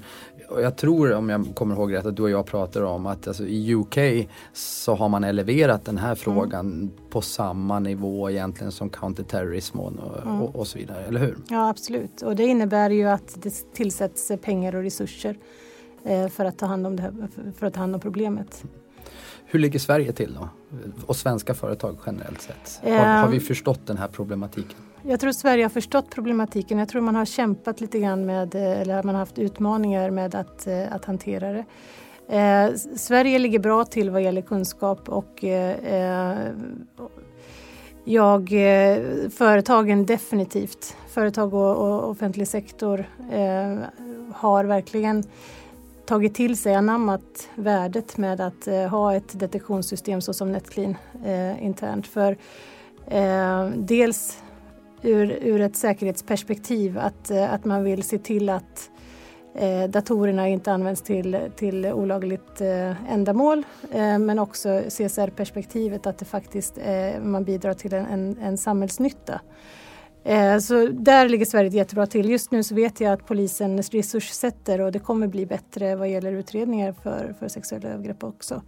jag 0.58 0.76
tror, 0.76 1.12
om 1.12 1.28
jag 1.28 1.46
kommer 1.54 1.74
ihåg 1.74 1.92
rätt, 1.92 2.06
att 2.06 2.16
du 2.16 2.22
och 2.22 2.30
jag 2.30 2.46
pratade 2.46 2.86
om 2.86 3.06
att 3.06 3.28
alltså, 3.28 3.44
i 3.46 3.74
UK 3.74 4.28
så 4.52 4.94
har 4.94 5.08
man 5.08 5.24
eleverat 5.24 5.84
den 5.84 5.98
här 5.98 6.06
mm. 6.06 6.16
frågan 6.16 6.66
mm. 6.66 6.90
på 7.10 7.20
samma 7.20 7.78
nivå 7.78 8.30
egentligen 8.30 8.72
som 8.72 8.90
counterterrorism 8.90 9.80
och, 9.80 9.92
mm. 10.22 10.42
och, 10.42 10.56
och, 10.56 10.66
så 10.66 10.78
vidare, 10.78 11.04
eller 11.04 11.20
hur? 11.20 11.36
Ja 11.48 11.68
absolut 11.68 12.22
och 12.22 12.36
det 12.36 12.44
innebär 12.44 12.90
ju 12.90 13.04
att 13.08 13.42
det 13.42 13.72
tillsätts 13.74 14.32
pengar 14.42 14.74
och 14.74 14.82
resurser 14.82 15.38
eh, 16.04 16.28
för, 16.28 16.44
att 16.44 16.58
ta 16.58 16.66
hand 16.66 16.86
om 16.86 16.96
det 16.96 17.02
här, 17.02 17.12
för 17.56 17.66
att 17.66 17.74
ta 17.74 17.80
hand 17.80 17.94
om 17.94 18.00
problemet. 18.00 18.64
Hur 19.44 19.58
ligger 19.58 19.78
Sverige 19.78 20.12
till 20.12 20.34
då? 20.34 20.48
Och 21.06 21.16
svenska 21.16 21.54
företag 21.54 21.96
generellt 22.06 22.40
sett? 22.40 22.80
Har, 22.82 23.22
har 23.22 23.28
vi 23.28 23.40
förstått 23.40 23.86
den 23.86 23.96
här 23.96 24.08
problematiken? 24.08 24.78
Jag 25.02 25.20
tror 25.20 25.32
Sverige 25.32 25.64
har 25.64 25.70
förstått 25.70 26.10
problematiken. 26.10 26.78
Jag 26.78 26.88
tror 26.88 27.02
man 27.02 27.14
har 27.14 27.24
kämpat 27.24 27.80
lite 27.80 27.98
grann 27.98 28.26
med, 28.26 28.54
eh, 28.54 28.80
eller 28.80 29.02
man 29.02 29.14
har 29.14 29.20
haft 29.20 29.38
utmaningar 29.38 30.10
med 30.10 30.34
att, 30.34 30.66
eh, 30.66 30.92
att 30.92 31.04
hantera 31.04 31.52
det. 31.52 31.64
Eh, 32.36 32.74
Sverige 32.96 33.38
ligger 33.38 33.58
bra 33.58 33.84
till 33.84 34.10
vad 34.10 34.22
gäller 34.22 34.42
kunskap 34.42 35.08
och 35.08 35.44
eh, 35.44 35.94
eh 35.94 36.38
jag, 38.04 38.48
företagen 39.30 40.06
definitivt, 40.06 40.96
företag 41.08 41.54
och, 41.54 41.76
och 41.76 42.10
offentlig 42.10 42.48
sektor 42.48 43.04
eh, 43.32 43.78
har 44.32 44.64
verkligen 44.64 45.24
tagit 46.06 46.34
till 46.34 46.56
sig, 46.56 46.74
anammat 46.74 47.48
värdet 47.54 48.16
med 48.16 48.40
att 48.40 48.90
ha 48.90 49.14
ett 49.14 49.40
detektionssystem 49.40 50.20
såsom 50.20 50.52
Netclean 50.52 50.96
internt. 51.60 52.06
För 52.06 52.36
dels 53.76 54.42
ur, 55.02 55.38
ur 55.42 55.60
ett 55.60 55.76
säkerhetsperspektiv 55.76 56.98
att, 56.98 57.30
eh, 57.30 57.52
att 57.52 57.64
man 57.64 57.84
vill 57.84 58.02
se 58.02 58.18
till 58.18 58.48
att 58.48 58.90
eh, 59.54 59.90
datorerna 59.90 60.48
inte 60.48 60.72
används 60.72 61.02
till, 61.02 61.38
till 61.56 61.86
olagligt 61.86 62.60
eh, 62.60 63.12
ändamål 63.12 63.64
eh, 63.92 64.18
men 64.18 64.38
också 64.38 64.82
CSR-perspektivet 64.88 66.06
att 66.06 66.18
det 66.18 66.24
faktiskt 66.24 66.78
eh, 66.78 67.20
man 67.22 67.44
bidrar 67.44 67.74
till 67.74 67.94
en, 67.94 68.06
en, 68.06 68.38
en 68.38 68.58
samhällsnytta. 68.58 69.40
Eh, 70.24 70.58
så 70.58 70.86
där 70.86 71.28
ligger 71.28 71.44
Sverige 71.44 71.70
jättebra 71.70 72.06
till. 72.06 72.30
Just 72.30 72.50
nu 72.50 72.62
så 72.62 72.74
vet 72.74 73.00
jag 73.00 73.12
att 73.12 73.26
polisen 73.26 73.82
resurssätter 73.82 74.80
och 74.80 74.92
det 74.92 74.98
kommer 74.98 75.26
bli 75.26 75.46
bättre 75.46 75.96
vad 75.96 76.08
gäller 76.08 76.32
utredningar 76.32 76.92
för, 76.92 77.34
för 77.38 77.48
sexuella 77.48 77.88
övergrepp 77.88 78.24
också. 78.24 78.62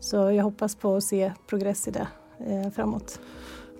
Så 0.00 0.16
jag 0.16 0.44
hoppas 0.44 0.76
på 0.76 0.96
att 0.96 1.04
se 1.04 1.32
progress 1.46 1.88
i 1.88 1.90
det 1.90 2.08
eh, 2.46 2.70
framåt. 2.70 3.20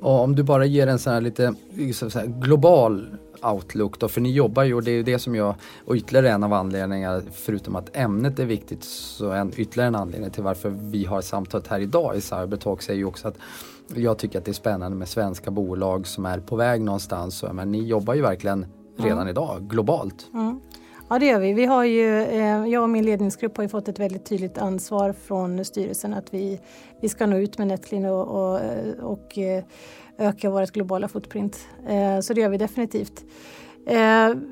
Och 0.00 0.20
om 0.20 0.36
du 0.36 0.42
bara 0.42 0.64
ger 0.64 0.86
en 0.86 0.98
sån 0.98 1.12
här 1.12 1.20
lite 1.20 1.54
så 1.92 2.18
här, 2.18 2.26
global 2.26 3.06
outlook 3.42 3.98
då, 3.98 4.08
för 4.08 4.20
ni 4.20 4.32
jobbar 4.32 4.62
ju 4.62 4.74
och 4.74 4.82
det 4.82 4.90
är 4.90 5.02
det 5.02 5.18
som 5.18 5.34
jag, 5.34 5.54
och 5.84 5.94
ytterligare 5.94 6.30
en 6.30 6.44
av 6.44 6.52
anledningarna, 6.52 7.22
förutom 7.32 7.76
att 7.76 7.96
ämnet 7.96 8.38
är 8.38 8.44
viktigt, 8.44 8.84
så 8.84 9.30
en 9.30 9.52
ytterligare 9.56 9.88
en 9.88 9.94
anledning 9.94 10.30
till 10.30 10.42
varför 10.42 10.70
vi 10.70 11.04
har 11.04 11.20
samtalet 11.20 11.66
här 11.66 11.80
idag 11.80 12.16
i 12.16 12.20
Cybertalks 12.20 12.90
är 12.90 12.94
ju 12.94 13.04
också 13.04 13.28
att 13.28 13.36
jag 13.94 14.18
tycker 14.18 14.38
att 14.38 14.44
det 14.44 14.50
är 14.50 14.52
spännande 14.52 14.96
med 14.96 15.08
svenska 15.08 15.50
bolag 15.50 16.06
som 16.06 16.26
är 16.26 16.40
på 16.40 16.56
väg 16.56 16.80
någonstans. 16.80 17.44
Men 17.52 17.72
ni 17.72 17.86
jobbar 17.86 18.14
ju 18.14 18.22
verkligen 18.22 18.66
redan 18.96 19.18
mm. 19.18 19.28
idag 19.28 19.62
globalt. 19.62 20.26
Mm. 20.34 20.60
Ja 21.08 21.18
det 21.18 21.26
gör 21.26 21.40
vi. 21.40 21.52
vi 21.52 21.64
har 21.64 21.84
ju, 21.84 22.22
eh, 22.22 22.66
jag 22.66 22.82
och 22.82 22.90
min 22.90 23.04
ledningsgrupp 23.04 23.56
har 23.56 23.64
ju 23.64 23.68
fått 23.68 23.88
ett 23.88 23.98
väldigt 23.98 24.24
tydligt 24.24 24.58
ansvar 24.58 25.12
från 25.12 25.64
styrelsen 25.64 26.14
att 26.14 26.34
vi, 26.34 26.60
vi 27.00 27.08
ska 27.08 27.26
nå 27.26 27.36
ut 27.36 27.58
med 27.58 27.66
Netclean 27.66 28.04
och, 28.04 28.26
och, 28.26 28.60
eh, 28.60 29.04
och 29.04 29.38
eh, 29.38 29.64
öka 30.18 30.50
vårt 30.50 30.70
globala 30.70 31.08
footprint. 31.08 31.58
Så 32.22 32.34
det 32.34 32.40
gör 32.40 32.48
vi 32.48 32.58
definitivt. 32.58 33.24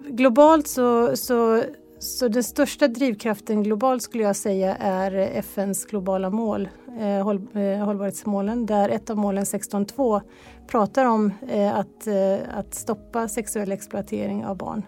Globalt 0.08 0.68
så, 0.68 1.16
så, 1.16 1.62
så 1.98 2.28
den 2.28 2.44
största 2.44 2.88
drivkraften 2.88 3.62
globalt 3.62 4.02
skulle 4.02 4.24
jag 4.24 4.36
säga 4.36 4.76
är 4.76 5.12
FNs 5.14 5.86
globala 5.86 6.30
mål, 6.30 6.68
håll, 7.22 7.48
hållbarhetsmålen, 7.84 8.66
där 8.66 8.88
ett 8.88 9.10
av 9.10 9.16
målen 9.16 9.44
16.2 9.44 10.20
pratar 10.66 11.04
om 11.04 11.32
att, 11.74 12.08
att 12.54 12.74
stoppa 12.74 13.28
sexuell 13.28 13.72
exploatering 13.72 14.44
av 14.44 14.56
barn. 14.56 14.82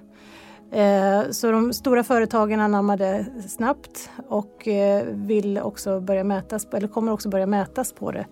Eh, 0.73 1.31
så 1.31 1.51
de 1.51 1.73
stora 1.73 2.05
företagen 2.05 2.61
anammar 2.61 2.97
det 2.97 3.27
snabbt 3.49 4.11
och 4.29 4.69
eh, 4.69 5.07
vill 5.07 5.59
också 5.59 6.01
börja 6.01 6.25
mätas, 6.25 6.67
eller 6.73 6.89
kommer 6.89 7.13
också 7.13 7.29
börja 7.29 7.47
mätas 7.47 7.93
på 7.93 8.13
det. 8.13 8.27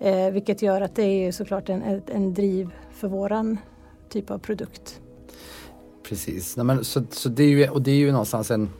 Eh, 0.00 0.32
vilket 0.32 0.62
gör 0.62 0.80
att 0.80 0.96
det 0.96 1.02
är 1.02 1.32
såklart 1.32 1.68
en, 1.68 2.02
en 2.06 2.34
driv 2.34 2.70
för 2.92 3.08
våran 3.08 3.58
typ 4.08 4.30
av 4.30 4.38
produkt. 4.38 5.00
Precis, 6.08 6.56
Nej, 6.56 6.66
men, 6.66 6.84
så, 6.84 7.02
så 7.10 7.28
det 7.28 7.42
är 7.42 7.48
ju, 7.48 7.68
och 7.68 7.82
det 7.82 7.90
är 7.90 7.96
ju 7.96 8.12
någonstans 8.12 8.50
en, 8.50 8.70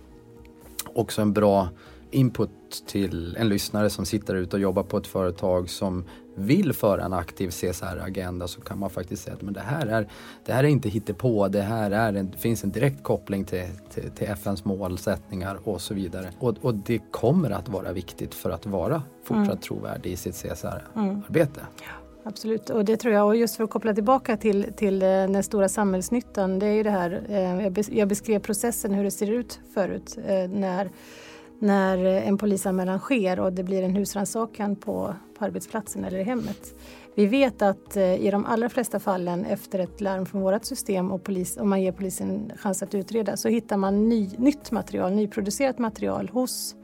också 0.95 1.23
en 1.23 1.33
bra 1.33 1.69
input 2.15 2.51
till 2.87 3.37
en 3.37 3.49
lyssnare 3.49 3.91
som 3.91 4.07
sitter 4.07 4.35
ute 4.35 4.57
och 4.57 4.63
jobbar 4.63 4.83
på 4.83 4.97
ett 4.97 5.07
företag 5.07 5.71
som 5.71 6.05
vill 6.35 6.73
föra 6.73 7.05
en 7.05 7.13
aktiv 7.13 7.49
CSR-agenda 7.51 8.49
så 8.49 8.61
kan 8.61 8.79
man 8.79 8.91
faktiskt 8.91 9.23
säga 9.23 9.35
att 9.35 9.43
men 9.43 9.55
det, 9.55 9.61
här 9.61 9.87
är, 9.87 10.09
det 10.47 10.53
här 10.53 10.65
är 10.65 10.69
inte 10.69 10.89
hittepå, 10.89 11.49
det 11.49 11.63
här 11.63 11.91
är 11.91 12.13
en, 12.13 12.31
det 12.31 12.39
finns 12.39 12.65
en 12.65 12.71
direkt 12.71 13.03
koppling 13.03 13.45
till, 13.45 13.67
till, 13.95 14.11
till 14.11 14.27
FNs 14.27 14.65
målsättningar 14.65 15.59
och 15.65 15.81
så 15.81 15.95
vidare. 15.95 16.31
Och, 16.39 16.57
och, 16.61 16.75
det 16.75 16.99
kommer 17.11 17.51
att 17.51 17.69
vara 17.69 17.93
viktigt 17.93 18.35
för 18.35 18.51
att 18.51 18.67
vara 18.67 19.03
fortsatt 19.25 19.47
mm. 19.47 19.59
trovärdig 19.59 20.13
i 20.13 20.17
sitt 20.17 20.35
CSR-arbete. 20.35 21.61
Mm. 21.61 22.05
Absolut, 22.27 22.71
och 22.71 22.85
det 22.85 22.97
tror 22.97 23.15
jag. 23.15 23.27
Och 23.27 23.37
just 23.37 23.57
för 23.57 23.65
att 23.65 23.71
koppla 23.71 23.95
tillbaka 23.95 24.37
till, 24.37 24.73
till 24.77 25.03
eh, 25.03 25.09
den 25.09 25.43
stora 25.43 25.69
samhällsnyttan, 25.69 26.59
det 26.59 26.67
är 26.67 26.73
ju 26.73 26.83
det 26.83 26.91
här, 26.91 27.23
eh, 27.29 27.99
jag 27.99 28.09
beskrev 28.09 28.39
processen 28.39 28.95
hur 28.95 29.05
det 29.05 29.11
ser 29.11 29.31
ut 29.31 29.61
förut 29.75 30.19
eh, 30.27 30.49
när 30.49 30.91
när 31.65 32.05
en 32.05 32.39
polisanmälan 32.39 32.99
sker 32.99 33.41
och 33.41 33.53
det 33.53 33.63
blir 33.63 33.83
en 33.83 33.97
husrannsakan 33.97 34.77
på, 34.77 35.15
på 35.39 35.45
arbetsplatsen 35.45 36.05
eller 36.05 36.19
i 36.19 36.23
hemmet. 36.23 36.75
Vi 37.15 37.27
vet 37.27 37.63
att 37.63 37.97
eh, 37.97 38.15
i 38.15 38.31
de 38.31 38.47
allra 38.47 38.69
flesta 38.69 39.01
fallen 39.01 39.45
efter 39.45 39.79
ett 39.79 40.01
larm 40.01 40.27
från 40.27 40.41
vårt 40.41 40.65
system 40.65 41.13
och 41.13 41.25
polis, 41.25 41.57
om 41.57 41.69
man 41.71 41.83
ger 41.83 41.93
polisen 41.93 42.53
chans 42.57 42.83
att 42.83 42.95
utreda 42.95 43.37
så 43.37 43.49
hittar 43.49 43.77
man 43.77 44.09
ny, 44.09 44.31
nytt 44.39 44.71
material, 44.71 45.13
nyproducerat 45.13 45.79
material 45.79 46.31
hos, 46.33 46.75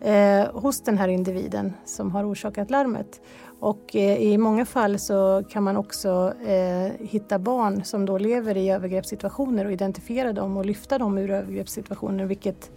eh, 0.00 0.46
hos 0.52 0.80
den 0.80 0.98
här 0.98 1.08
individen 1.08 1.72
som 1.84 2.10
har 2.10 2.32
orsakat 2.32 2.70
larmet. 2.70 3.20
Och 3.60 3.96
eh, 3.96 4.22
i 4.22 4.38
många 4.38 4.64
fall 4.64 4.98
så 4.98 5.44
kan 5.50 5.62
man 5.62 5.76
också 5.76 6.34
eh, 6.46 6.92
hitta 6.98 7.38
barn 7.38 7.84
som 7.84 8.06
då 8.06 8.18
lever 8.18 8.56
i 8.56 8.70
övergreppssituationer 8.70 9.64
och 9.64 9.72
identifiera 9.72 10.32
dem 10.32 10.56
och 10.56 10.66
lyfta 10.66 10.98
dem 10.98 11.18
ur 11.18 11.30
övergreppssituationer 11.30 12.24
vilket 12.24 12.70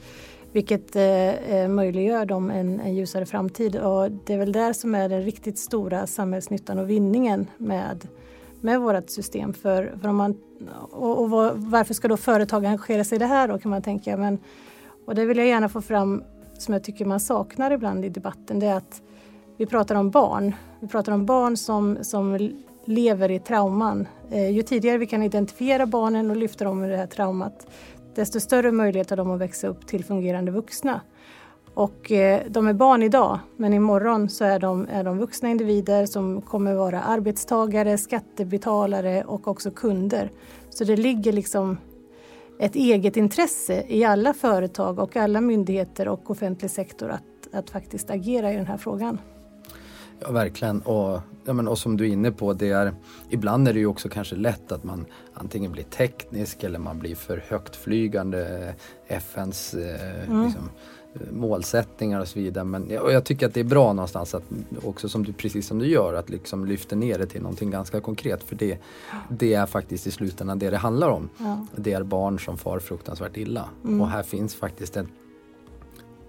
vilket 0.56 0.96
eh, 0.96 1.56
eh, 1.56 1.68
möjliggör 1.68 2.26
dem 2.26 2.52
en, 2.52 2.80
en, 2.80 2.96
ljusare 2.96 3.26
framtid. 3.26 3.76
Och 3.76 4.12
det 4.12 4.34
är 4.34 4.38
väl 4.38 4.52
där 4.52 4.74
som 4.74 4.96
är 4.96 5.10
den 5.10 5.22
riktigt 5.22 5.58
stora 5.58 6.08
samhällsnyttan 6.08 6.80
och 6.80 6.90
vinningen 6.90 7.48
med, 7.58 8.08
med 8.62 8.82
vårt 8.82 9.10
system. 9.10 9.54
För, 9.54 9.94
för 10.02 10.08
om 10.08 10.16
man, 10.16 10.38
och, 10.92 11.22
och 11.22 11.30
varför 11.56 11.94
ska 11.94 12.08
då 12.08 12.18
företag 12.18 12.66
engagera 12.66 13.04
sig 13.04 13.16
i 13.16 13.20
det 13.20 13.26
här 13.26 13.48
då 13.48 13.60
kan 13.60 13.72
man 13.72 13.82
tänka. 13.82 14.18
Men, 14.18 14.40
och 15.06 15.16
det 15.16 15.26
vill 15.26 15.38
jag 15.38 15.48
gärna 15.48 15.70
få 15.70 15.82
fram 15.82 16.24
som 16.58 16.74
jag 16.74 16.84
tycker 16.84 17.06
man 17.06 17.20
saknar 17.20 17.72
ibland 17.72 18.06
i 18.06 18.10
debatten. 18.10 18.60
Det 18.60 18.68
är 18.68 18.76
att 18.76 19.02
vi 19.58 19.66
pratar 19.66 19.96
om 19.96 20.10
barn. 20.10 20.56
Vi 20.80 20.88
pratar 20.88 21.12
om 21.12 21.26
barn 21.26 21.58
som, 21.58 21.98
som 22.02 22.52
lever 22.86 23.32
i 23.32 23.40
trauman. 23.40 24.08
Eh, 24.32 24.50
ju 24.50 24.62
tidigare 24.62 24.98
vi 24.98 25.08
kan 25.08 25.24
identifiera 25.24 25.86
barnen 25.86 26.30
och 26.30 26.38
lyfta 26.38 26.66
dem 26.66 26.84
ur 26.84 26.90
det 26.90 26.98
här 26.98 27.08
traumat 27.08 27.68
desto 28.16 28.40
större 28.40 28.72
möjlighet 28.72 29.10
har 29.10 29.18
de 29.18 29.32
att 29.32 29.40
växa 29.40 29.68
upp 29.68 29.88
till 29.88 30.06
fungerande 30.06 30.52
vuxna. 30.52 31.02
Och 31.74 32.12
eh, 32.12 32.42
de 32.50 32.68
är 32.68 32.74
barn 32.74 33.04
idag, 33.04 33.40
men 33.58 33.74
imorgon 33.74 34.30
så 34.30 34.46
är 34.46 34.60
de, 34.60 34.88
är 34.92 35.04
de 35.04 35.18
vuxna 35.18 35.50
individer 35.50 36.06
som 36.06 36.42
kommer 36.42 36.74
vara 36.74 37.02
arbetstagare, 37.02 37.98
skattebetalare 37.98 39.24
och 39.24 39.48
också 39.48 39.72
kunder. 39.72 40.32
Så 40.70 40.84
det 40.84 40.96
ligger 40.96 41.32
liksom 41.32 41.78
ett 42.60 42.76
eget 42.76 43.18
intresse 43.18 43.84
i 43.88 44.04
alla 44.04 44.34
företag 44.34 45.00
och 45.00 45.16
alla 45.16 45.42
myndigheter 45.42 46.08
och 46.08 46.32
offentlig 46.32 46.72
sektor 46.72 47.10
att, 47.10 47.54
att 47.54 47.70
faktiskt 47.70 48.10
agera 48.10 48.54
i 48.54 48.56
den 48.56 48.68
här 48.68 48.78
frågan. 48.78 49.20
Ja, 50.20 50.32
verkligen. 50.32 50.82
Och, 50.82 51.22
ja, 51.46 51.54
men, 51.54 51.68
och 51.68 51.78
som 51.78 51.98
du 51.98 52.08
är 52.08 52.10
inne 52.10 52.32
på, 52.32 52.54
det 52.54 52.70
är, 52.70 52.94
ibland 53.30 53.68
är 53.68 53.74
det 53.74 53.80
ju 53.80 53.88
också 53.88 54.10
kanske 54.10 54.36
lätt 54.36 54.72
att 54.72 54.84
man 54.84 55.06
antingen 55.34 55.72
blir 55.72 55.84
teknisk 55.84 56.64
eller 56.64 56.80
man 56.80 57.00
blir 57.00 57.16
för 57.16 57.44
högtflygande 57.48 58.74
FNs 59.08 59.74
eh, 59.74 60.28
mm. 60.28 60.46
liksom, 60.46 60.70
målsättningar 61.32 62.20
och 62.20 62.28
så 62.28 62.40
vidare. 62.40 62.64
Men 62.64 62.98
och 62.98 63.12
jag 63.12 63.24
tycker 63.24 63.48
att 63.48 63.54
det 63.54 63.60
är 63.60 63.64
bra 63.64 63.94
någonstans 63.94 64.36
att 64.36 64.44
också 64.84 65.10
som 65.10 65.26
du, 65.26 65.34
precis 65.34 65.68
som 65.68 65.80
du 65.80 65.88
gör, 65.88 66.14
att 66.14 66.30
liksom 66.30 66.66
lyfta 66.66 66.96
ner 66.96 67.18
det 67.18 67.26
till 67.26 67.42
någonting 67.42 67.72
ganska 67.72 68.02
konkret. 68.02 68.44
För 68.44 68.56
det, 68.56 68.78
det 69.30 69.54
är 69.54 69.66
faktiskt 69.66 70.08
i 70.08 70.12
slutändan 70.12 70.60
det 70.60 70.70
det 70.70 70.78
handlar 70.78 71.10
om. 71.10 71.30
Ja. 71.38 71.66
Det 71.76 71.94
är 71.94 72.04
barn 72.04 72.40
som 72.40 72.58
far 72.58 72.80
fruktansvärt 72.80 73.38
illa. 73.38 73.70
Mm. 73.84 74.02
Och 74.02 74.10
här 74.10 74.24
finns 74.24 74.56
faktiskt 74.56 74.98
en, 74.98 75.08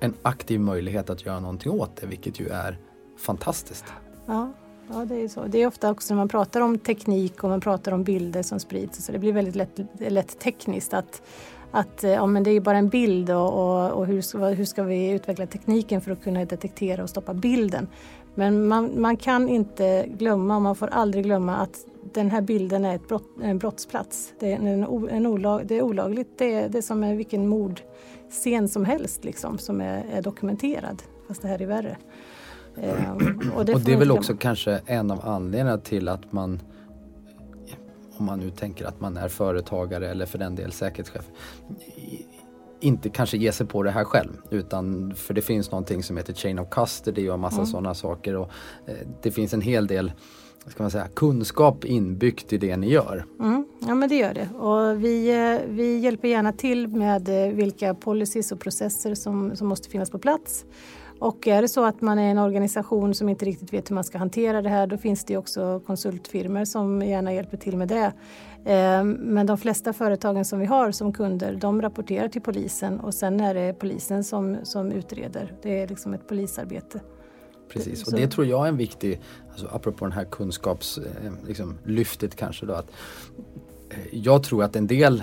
en 0.00 0.14
aktiv 0.22 0.60
möjlighet 0.60 1.10
att 1.10 1.26
göra 1.26 1.40
någonting 1.40 1.72
åt 1.72 1.96
det, 2.00 2.06
vilket 2.06 2.40
ju 2.40 2.48
är 2.48 2.78
fantastiskt. 3.16 3.84
Ja, 4.26 4.52
ja 4.92 5.04
det 5.04 5.14
är 5.14 5.28
så. 5.28 5.44
Det 5.44 5.58
är 5.58 5.66
ofta 5.66 5.90
också 5.90 6.14
när 6.14 6.16
man 6.16 6.28
pratar 6.28 6.60
om 6.60 6.78
teknik 6.78 7.44
och 7.44 7.50
man 7.50 7.60
pratar 7.60 7.92
om 7.92 8.04
bilder 8.04 8.42
som 8.42 8.60
sprids 8.60 9.04
så 9.04 9.12
det 9.12 9.18
blir 9.18 9.32
väldigt 9.32 9.56
lätt, 9.56 9.80
lätt 9.98 10.38
tekniskt 10.38 10.94
att 10.94 11.22
att 11.70 12.04
eh, 12.04 12.10
ja, 12.10 12.26
men 12.26 12.42
det 12.42 12.50
är 12.50 12.60
bara 12.60 12.78
en 12.78 12.88
bild 12.88 13.30
och, 13.30 13.52
och, 13.52 13.90
och 13.90 14.06
hur, 14.06 14.20
ska, 14.20 14.38
hur 14.38 14.64
ska 14.64 14.82
vi 14.82 15.10
utveckla 15.10 15.46
tekniken 15.46 16.00
för 16.00 16.10
att 16.10 16.22
kunna 16.22 16.44
detektera 16.44 17.02
och 17.02 17.10
stoppa 17.10 17.34
bilden. 17.34 17.88
Men 18.34 18.68
man, 18.68 19.00
man 19.00 19.16
kan 19.16 19.48
inte 19.48 20.06
glömma, 20.08 20.56
och 20.56 20.62
man 20.62 20.76
får 20.76 20.86
aldrig 20.86 21.24
glömma 21.24 21.56
att 21.56 21.86
den 22.12 22.30
här 22.30 22.40
bilden 22.40 22.84
är 22.84 22.94
ett 22.94 23.08
brott, 23.08 23.28
en 23.42 23.58
brottsplats. 23.58 24.32
Det 24.38 24.52
är, 24.52 24.56
en, 24.56 25.08
en 25.08 25.26
olag, 25.26 25.66
det 25.66 25.78
är 25.78 25.82
olagligt, 25.82 26.38
det 26.38 26.54
är, 26.54 26.68
det 26.68 26.78
är 26.78 26.82
som 26.82 27.16
vilken 27.16 27.48
mordscen 27.48 28.68
som 28.68 28.84
helst 28.84 29.24
liksom, 29.24 29.58
som 29.58 29.80
är, 29.80 30.04
är 30.12 30.22
dokumenterad. 30.22 31.02
Fast 31.28 31.42
det 31.42 31.48
här 31.48 31.62
är 31.62 31.66
värre. 31.66 31.96
Ehm, 32.82 33.50
och 33.54 33.64
det, 33.64 33.74
och 33.74 33.80
det 33.80 33.92
är 33.92 33.96
väl 33.96 34.10
också 34.10 34.36
kanske 34.36 34.80
en 34.86 35.10
av 35.10 35.28
anledningarna 35.28 35.78
till 35.78 36.08
att 36.08 36.32
man 36.32 36.60
om 38.18 38.26
man 38.26 38.40
nu 38.40 38.50
tänker 38.50 38.84
att 38.84 39.00
man 39.00 39.16
är 39.16 39.28
företagare 39.28 40.10
eller 40.10 40.26
för 40.26 40.38
den 40.38 40.54
del 40.54 40.72
säkerhetschef 40.72 41.24
inte 42.80 43.08
kanske 43.08 43.36
ge 43.36 43.52
sig 43.52 43.66
på 43.66 43.82
det 43.82 43.90
här 43.90 44.04
själv 44.04 44.32
utan 44.50 45.14
för 45.14 45.34
det 45.34 45.42
finns 45.42 45.70
någonting 45.70 46.02
som 46.02 46.16
heter 46.16 46.32
chain 46.32 46.58
of 46.58 46.68
custody 46.70 47.28
och 47.28 47.38
massa 47.38 47.56
mm. 47.56 47.66
sådana 47.66 47.94
saker 47.94 48.36
och 48.36 48.50
eh, 48.86 48.94
det 49.22 49.30
finns 49.30 49.54
en 49.54 49.60
hel 49.60 49.86
del 49.86 50.12
ska 50.66 50.82
man 50.82 50.90
säga, 50.90 51.08
kunskap 51.08 51.84
inbyggt 51.84 52.52
i 52.52 52.58
det 52.58 52.76
ni 52.76 52.90
gör. 52.90 53.24
Mm. 53.40 53.66
Ja 53.86 53.94
men 53.94 54.08
det 54.08 54.16
gör 54.16 54.34
det 54.34 54.48
och 54.58 55.04
vi, 55.04 55.28
eh, 55.28 55.74
vi 55.74 55.98
hjälper 55.98 56.28
gärna 56.28 56.52
till 56.52 56.88
med 56.88 57.28
eh, 57.28 57.54
vilka 57.54 57.94
policies 57.94 58.52
och 58.52 58.60
processer 58.60 59.14
som, 59.14 59.56
som 59.56 59.66
måste 59.66 59.88
finnas 59.88 60.10
på 60.10 60.18
plats 60.18 60.64
och 61.18 61.48
är 61.48 61.62
det 61.62 61.68
så 61.68 61.84
att 61.84 62.00
man 62.00 62.18
är 62.18 62.30
en 62.30 62.38
organisation 62.38 63.14
som 63.14 63.28
inte 63.28 63.44
riktigt 63.44 63.72
vet 63.72 63.90
hur 63.90 63.94
man 63.94 64.04
ska 64.04 64.18
hantera 64.18 64.62
det 64.62 64.68
här 64.68 64.86
då 64.86 64.98
finns 64.98 65.24
det 65.24 65.36
också 65.36 65.80
konsultfirmor 65.86 66.64
som 66.64 67.02
gärna 67.02 67.32
hjälper 67.32 67.56
till 67.56 67.76
med 67.76 67.88
det. 67.88 68.12
Ehm, 68.64 69.10
men 69.10 69.46
de 69.46 69.58
flesta 69.58 69.92
företagen 69.92 70.44
som 70.44 70.58
vi 70.58 70.66
har 70.66 70.90
som 70.90 71.12
kunder 71.12 71.54
de 71.54 71.82
rapporterar 71.82 72.28
till 72.28 72.42
polisen 72.42 73.00
och 73.00 73.14
sen 73.14 73.40
är 73.40 73.54
det 73.54 73.72
polisen 73.72 74.24
som, 74.24 74.56
som 74.62 74.92
utreder. 74.92 75.54
Det 75.62 75.82
är 75.82 75.88
liksom 75.88 76.14
ett 76.14 76.28
polisarbete. 76.28 77.00
Precis, 77.68 78.06
och 78.06 78.12
det 78.12 78.28
tror 78.28 78.46
jag 78.46 78.64
är 78.64 78.68
en 78.68 78.76
viktig, 78.76 79.20
alltså 79.50 79.66
apropå 79.72 80.04
den 80.04 80.12
här 80.12 80.24
kunskapslyftet 80.24 81.22
eh, 81.24 81.46
liksom, 81.46 81.76
kanske 82.36 82.66
då 82.66 82.72
att 82.72 82.90
eh, 83.90 83.98
jag 84.10 84.42
tror 84.42 84.64
att 84.64 84.76
en 84.76 84.86
del 84.86 85.22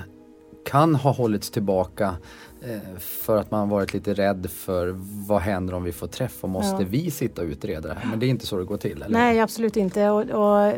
kan 0.66 0.96
ha 0.96 1.12
hållits 1.12 1.50
tillbaka 1.50 2.16
eh, 2.62 3.00
för 3.00 3.38
att 3.38 3.52
man 3.52 3.70
varit 3.70 3.94
lite 3.94 4.14
rädd 4.14 4.48
för 4.50 4.96
vad 5.28 5.42
händer 5.42 5.74
om 5.74 5.84
vi 5.84 5.92
får 5.92 6.08
träff 6.08 6.44
och 6.44 6.50
måste 6.50 6.84
ja. 6.84 6.88
vi 6.90 7.12
sitta 7.12 7.42
och 7.42 7.48
utreda 7.48 7.88
det 7.88 7.96
här? 8.00 8.10
Men 8.10 8.20
det 8.20 8.26
är 8.26 8.28
inte 8.28 8.48
så 8.48 8.58
det 8.58 8.66
går 8.66 8.78
till? 8.78 9.02
Eller? 9.02 9.10
Nej 9.10 9.40
absolut 9.40 9.78
inte 9.78 10.10
och, 10.10 10.22
och 10.22 10.74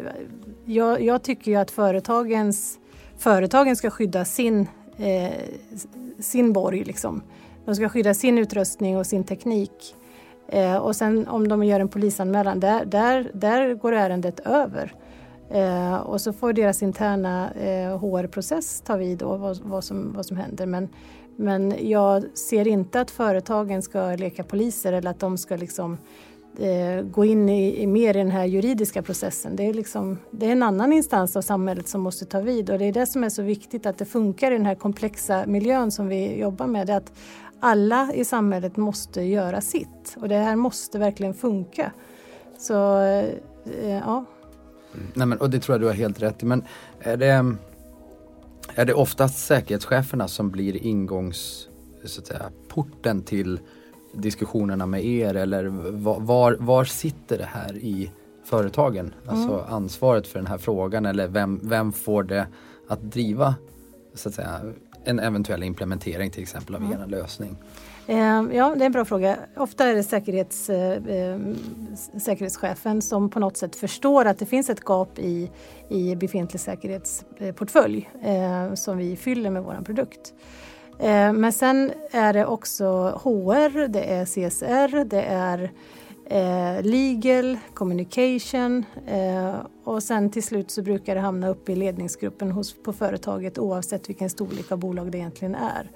jag, 0.65 1.01
jag, 1.01 1.23
tycker 1.23 1.51
ju 1.51 1.57
att 1.57 1.71
företagens, 1.71 2.79
företagen 3.17 3.75
ska 3.75 3.89
skydda 3.89 4.25
sin, 4.25 4.67
eh, 4.97 5.31
sin 6.19 6.53
borg. 6.53 6.83
Liksom. 6.83 7.21
De 7.65 7.75
ska 7.75 7.89
skydda 7.89 8.13
sin 8.13 8.37
utrustning 8.37 8.97
och 8.97 9.05
sin 9.05 9.23
teknik. 9.23 9.95
Eh, 10.47 10.77
och 10.77 10.95
sen 10.95 11.27
om 11.27 11.47
de 11.47 11.63
gör 11.63 11.79
en 11.79 11.87
polisanmälan, 11.87 12.59
där, 12.59 12.85
där, 12.85 13.31
där 13.33 13.73
går 13.73 13.93
ärendet 13.93 14.39
över. 14.39 14.93
Eh, 15.49 15.95
och 15.95 16.21
så 16.21 16.33
får 16.33 16.53
deras 16.53 16.83
interna 16.83 17.51
eh, 17.51 17.97
HR-process 17.97 18.81
ta 18.81 18.95
vid 18.95 19.17
då 19.17 19.37
vad, 19.37 19.59
vad, 19.63 19.83
som, 19.83 20.13
vad 20.13 20.25
som 20.25 20.37
händer. 20.37 20.65
Men, 20.65 20.89
men 21.35 21.89
jag 21.89 22.37
ser 22.37 22.67
inte 22.67 23.01
att 23.01 23.11
företagen 23.11 23.81
ska 23.81 24.15
leka 24.15 24.43
poliser 24.43 24.93
eller 24.93 25.09
att 25.09 25.19
de 25.19 25.37
ska 25.37 25.55
liksom 25.55 25.97
eh, 26.59 27.01
gå 27.01 27.25
in 27.25 27.49
i, 27.49 27.81
i, 27.81 27.87
mer 27.87 28.09
i 28.09 28.17
den 28.17 28.31
här 28.31 28.45
juridiska 28.45 29.01
processen. 29.01 29.55
Det 29.55 29.63
är, 29.63 29.73
liksom, 29.73 30.17
det 30.31 30.45
är 30.45 30.51
en 30.51 30.63
annan 30.63 30.93
instans 30.93 31.35
av 31.35 31.41
samhället 31.41 31.87
som 31.87 32.01
måste 32.01 32.25
ta 32.25 32.39
vid 32.39 32.69
och 32.69 32.79
det 32.79 32.85
är 32.85 32.93
det 32.93 33.05
som 33.05 33.23
är 33.23 33.29
så 33.29 33.41
viktigt 33.41 33.85
att 33.85 33.97
det 33.97 34.05
funkar 34.05 34.51
i 34.51 34.57
den 34.57 34.65
här 34.65 34.75
komplexa 34.75 35.45
miljön 35.45 35.91
som 35.91 36.07
vi 36.07 36.39
jobbar 36.39 36.67
med. 36.67 36.87
Det 36.87 36.93
är 36.93 36.97
att 36.97 37.13
alla 37.59 38.13
i 38.13 38.25
samhället 38.25 38.77
måste 38.77 39.21
göra 39.21 39.61
sitt 39.61 40.17
och 40.21 40.29
det 40.29 40.35
här 40.35 40.55
måste 40.55 40.99
verkligen 40.99 41.33
funka. 41.33 41.91
Så 42.57 42.99
eh, 43.01 43.25
ja. 43.89 44.25
Nej, 45.13 45.27
men, 45.27 45.37
och 45.37 45.49
det 45.49 45.59
tror 45.59 45.73
jag 45.73 45.81
du 45.81 45.85
har 45.85 45.93
helt 45.93 46.21
rätt 46.21 46.43
i. 46.43 46.45
Men 46.45 46.63
är 46.99 47.17
det, 47.17 47.55
är 48.75 48.85
det 48.85 48.93
oftast 48.93 49.37
säkerhetscheferna 49.37 50.27
som 50.27 50.51
blir 50.51 50.83
ingångs, 50.85 51.67
så 52.05 52.21
att 52.21 52.27
säga, 52.27 52.51
porten 52.67 53.21
till 53.21 53.59
diskussionerna 54.13 54.85
med 54.85 55.05
er 55.05 55.35
eller 55.35 55.65
var, 56.19 56.57
var 56.59 56.85
sitter 56.85 57.37
det 57.37 57.49
här 57.51 57.75
i 57.75 58.11
företagen? 58.43 59.13
Alltså 59.27 59.53
mm. 59.53 59.73
ansvaret 59.73 60.27
för 60.27 60.39
den 60.39 60.47
här 60.47 60.57
frågan 60.57 61.05
eller 61.05 61.27
vem, 61.27 61.59
vem 61.63 61.91
får 61.91 62.23
det 62.23 62.47
att 62.87 63.01
driva 63.01 63.55
så 64.13 64.29
att 64.29 64.35
säga, 64.35 64.61
en 65.05 65.19
eventuell 65.19 65.63
implementering 65.63 66.31
till 66.31 66.43
exempel 66.43 66.75
av 66.75 66.81
mm. 66.81 67.01
er 67.01 67.07
lösning? 67.07 67.57
Eh, 68.07 68.43
ja, 68.51 68.75
det 68.75 68.83
är 68.83 68.85
en 68.85 68.91
bra 68.91 69.05
fråga. 69.05 69.37
Ofta 69.55 69.85
är 69.85 69.95
det 69.95 70.03
säkerhets, 70.03 70.69
eh, 70.69 71.39
säkerhetschefen 72.19 73.01
som 73.01 73.29
på 73.29 73.39
något 73.39 73.57
sätt 73.57 73.75
förstår 73.75 74.25
att 74.25 74.39
det 74.39 74.45
finns 74.45 74.69
ett 74.69 74.81
gap 74.85 75.19
i, 75.19 75.51
i 75.89 76.15
befintlig 76.15 76.59
säkerhetsportfölj 76.59 78.09
eh, 78.23 78.73
som 78.73 78.97
vi 78.97 79.15
fyller 79.15 79.49
med 79.49 79.63
vår 79.63 79.81
produkt. 79.85 80.33
Eh, 80.99 81.33
men 81.33 81.51
sen 81.51 81.91
är 82.11 82.33
det 82.33 82.45
också 82.45 82.85
HR, 83.23 83.87
det 83.87 84.03
är 84.03 84.25
CSR, 84.25 85.05
det 85.05 85.21
är 85.21 85.71
legal, 86.81 87.57
communication 87.73 88.85
och 89.85 90.03
sen 90.03 90.29
till 90.29 90.43
slut 90.43 90.71
så 90.71 90.81
brukar 90.81 91.15
det 91.15 91.21
hamna 91.21 91.49
uppe 91.49 91.71
i 91.71 91.75
ledningsgruppen 91.75 92.51
hos, 92.51 92.75
på 92.83 92.93
företaget 92.93 93.57
oavsett 93.57 94.09
vilken 94.09 94.29
storlek 94.29 94.71
av 94.71 94.77
bolag 94.79 95.11
det 95.11 95.17
egentligen 95.17 95.55
är. 95.55 95.91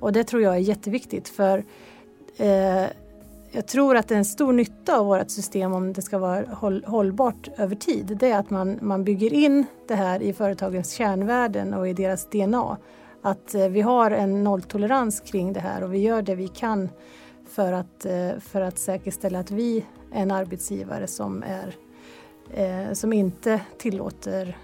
Och 0.00 0.12
det 0.12 0.24
tror 0.24 0.42
jag 0.42 0.54
är 0.54 0.58
jätteviktigt 0.58 1.28
för 1.28 1.64
eh, 2.36 2.86
jag 3.50 3.66
tror 3.66 3.96
att 3.96 4.08
det 4.08 4.14
är 4.14 4.18
en 4.18 4.24
stor 4.24 4.52
nytta 4.52 4.98
av 4.98 5.06
vårt 5.06 5.30
system 5.30 5.72
om 5.72 5.92
det 5.92 6.02
ska 6.02 6.18
vara 6.18 6.44
håll, 6.54 6.84
hållbart 6.86 7.48
över 7.56 7.74
tid. 7.74 8.16
Det 8.20 8.30
är 8.30 8.38
att 8.38 8.50
man, 8.50 8.78
man 8.82 9.04
bygger 9.04 9.32
in 9.32 9.66
det 9.88 9.94
här 9.94 10.22
i 10.22 10.32
företagens 10.32 10.92
kärnvärden 10.92 11.74
och 11.74 11.88
i 11.88 11.92
deras 11.92 12.30
DNA 12.30 12.76
att 13.22 13.54
eh, 13.54 13.68
vi 13.68 13.80
har 13.80 14.10
en 14.10 14.44
nolltolerans 14.44 15.20
kring 15.20 15.52
det 15.52 15.60
här 15.60 15.82
och 15.82 15.94
vi 15.94 15.98
gör 15.98 16.22
det 16.22 16.34
vi 16.34 16.48
kan 16.48 16.88
för 17.50 17.72
att, 17.72 18.04
eh, 18.04 18.38
för 18.40 18.60
att 18.60 18.78
säkerställa 18.78 19.38
att 19.38 19.50
vi 19.50 19.84
är 20.12 20.22
en 20.22 20.30
arbetsgivare 20.30 21.06
som, 21.06 21.42
är, 21.42 21.76
eh, 22.54 22.92
som 22.92 23.12
inte 23.12 23.60
tillåter 23.78 24.56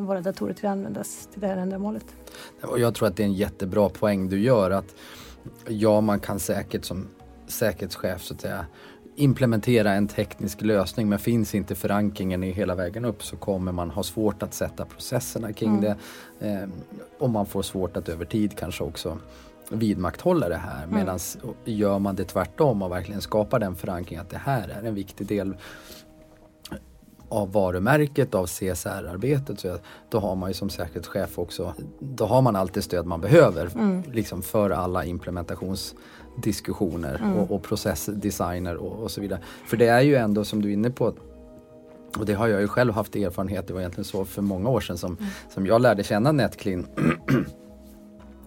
våra 0.00 0.20
datorer 0.20 0.54
till 0.54 0.66
att 0.66 0.72
användas 0.72 1.28
till 1.32 1.40
det 1.40 1.46
här 1.46 1.56
ändamålet. 1.56 2.04
Jag 2.78 2.94
tror 2.94 3.08
att 3.08 3.16
det 3.16 3.22
är 3.22 3.24
en 3.24 3.32
jättebra 3.32 3.88
poäng 3.88 4.28
du 4.28 4.40
gör 4.40 4.70
att 4.70 4.94
ja, 5.68 6.00
man 6.00 6.20
kan 6.20 6.38
säkert 6.38 6.84
som 6.84 7.08
säkerhetschef 7.46 8.22
så 8.22 8.34
att 8.34 8.40
säga 8.40 8.66
implementera 9.16 9.92
en 9.92 10.08
teknisk 10.08 10.62
lösning 10.62 11.08
men 11.08 11.18
finns 11.18 11.54
inte 11.54 11.74
förankringen 11.74 12.44
i 12.44 12.52
hela 12.52 12.74
vägen 12.74 13.04
upp 13.04 13.24
så 13.24 13.36
kommer 13.36 13.72
man 13.72 13.90
ha 13.90 14.02
svårt 14.02 14.42
att 14.42 14.54
sätta 14.54 14.84
processerna 14.84 15.52
kring 15.52 15.78
mm. 15.78 15.80
det. 15.80 15.96
Eh, 16.48 16.68
och 17.18 17.30
man 17.30 17.46
får 17.46 17.62
svårt 17.62 17.96
att 17.96 18.08
över 18.08 18.24
tid 18.24 18.56
kanske 18.56 18.84
också 18.84 19.18
vidmakthålla 19.68 20.48
det 20.48 20.56
här. 20.56 20.84
Mm. 20.84 20.94
Medan 20.94 21.18
gör 21.64 21.98
man 21.98 22.16
det 22.16 22.24
tvärtom 22.24 22.82
och 22.82 22.92
verkligen 22.92 23.20
skapar 23.20 23.58
den 23.58 23.76
förankringen 23.76 24.22
att 24.22 24.30
det 24.30 24.38
här 24.38 24.68
är 24.68 24.88
en 24.88 24.94
viktig 24.94 25.26
del 25.26 25.56
av 27.32 27.52
varumärket, 27.52 28.34
av 28.34 28.46
CSR-arbetet, 28.46 29.60
så 29.60 29.76
då 30.10 30.18
har 30.18 30.36
man 30.36 30.50
ju 30.50 30.54
som 30.54 30.70
säkerhetschef 30.70 31.38
också, 31.38 31.74
då 31.98 32.24
har 32.24 32.42
man 32.42 32.56
allt 32.56 32.74
det 32.74 32.82
stöd 32.82 33.06
man 33.06 33.20
behöver 33.20 33.68
mm. 33.74 34.02
liksom 34.12 34.42
för 34.42 34.70
alla 34.70 35.04
implementationsdiskussioner 35.04 37.14
mm. 37.14 37.36
och, 37.36 37.50
och 37.50 37.62
processdesigner 37.62 38.76
och, 38.76 39.02
och, 39.02 39.10
så 39.10 39.20
vidare. 39.20 39.40
För 39.66 39.76
det 39.76 39.86
är 39.86 40.00
ju 40.00 40.14
ändå 40.14 40.44
som 40.44 40.62
du 40.62 40.68
är 40.68 40.72
inne 40.72 40.90
på, 40.90 41.14
och 42.18 42.26
det 42.26 42.34
har 42.34 42.48
jag 42.48 42.60
ju 42.60 42.68
själv 42.68 42.92
haft 42.92 43.16
erfarenhet, 43.16 43.66
det 43.66 43.72
var 43.72 43.80
egentligen 43.80 44.04
så 44.04 44.24
för 44.24 44.42
många 44.42 44.68
år 44.68 44.80
sedan 44.80 44.98
som, 44.98 45.16
mm. 45.20 45.30
som 45.50 45.66
jag 45.66 45.80
lärde 45.80 46.04
känna 46.04 46.32
Netclean 46.32 46.86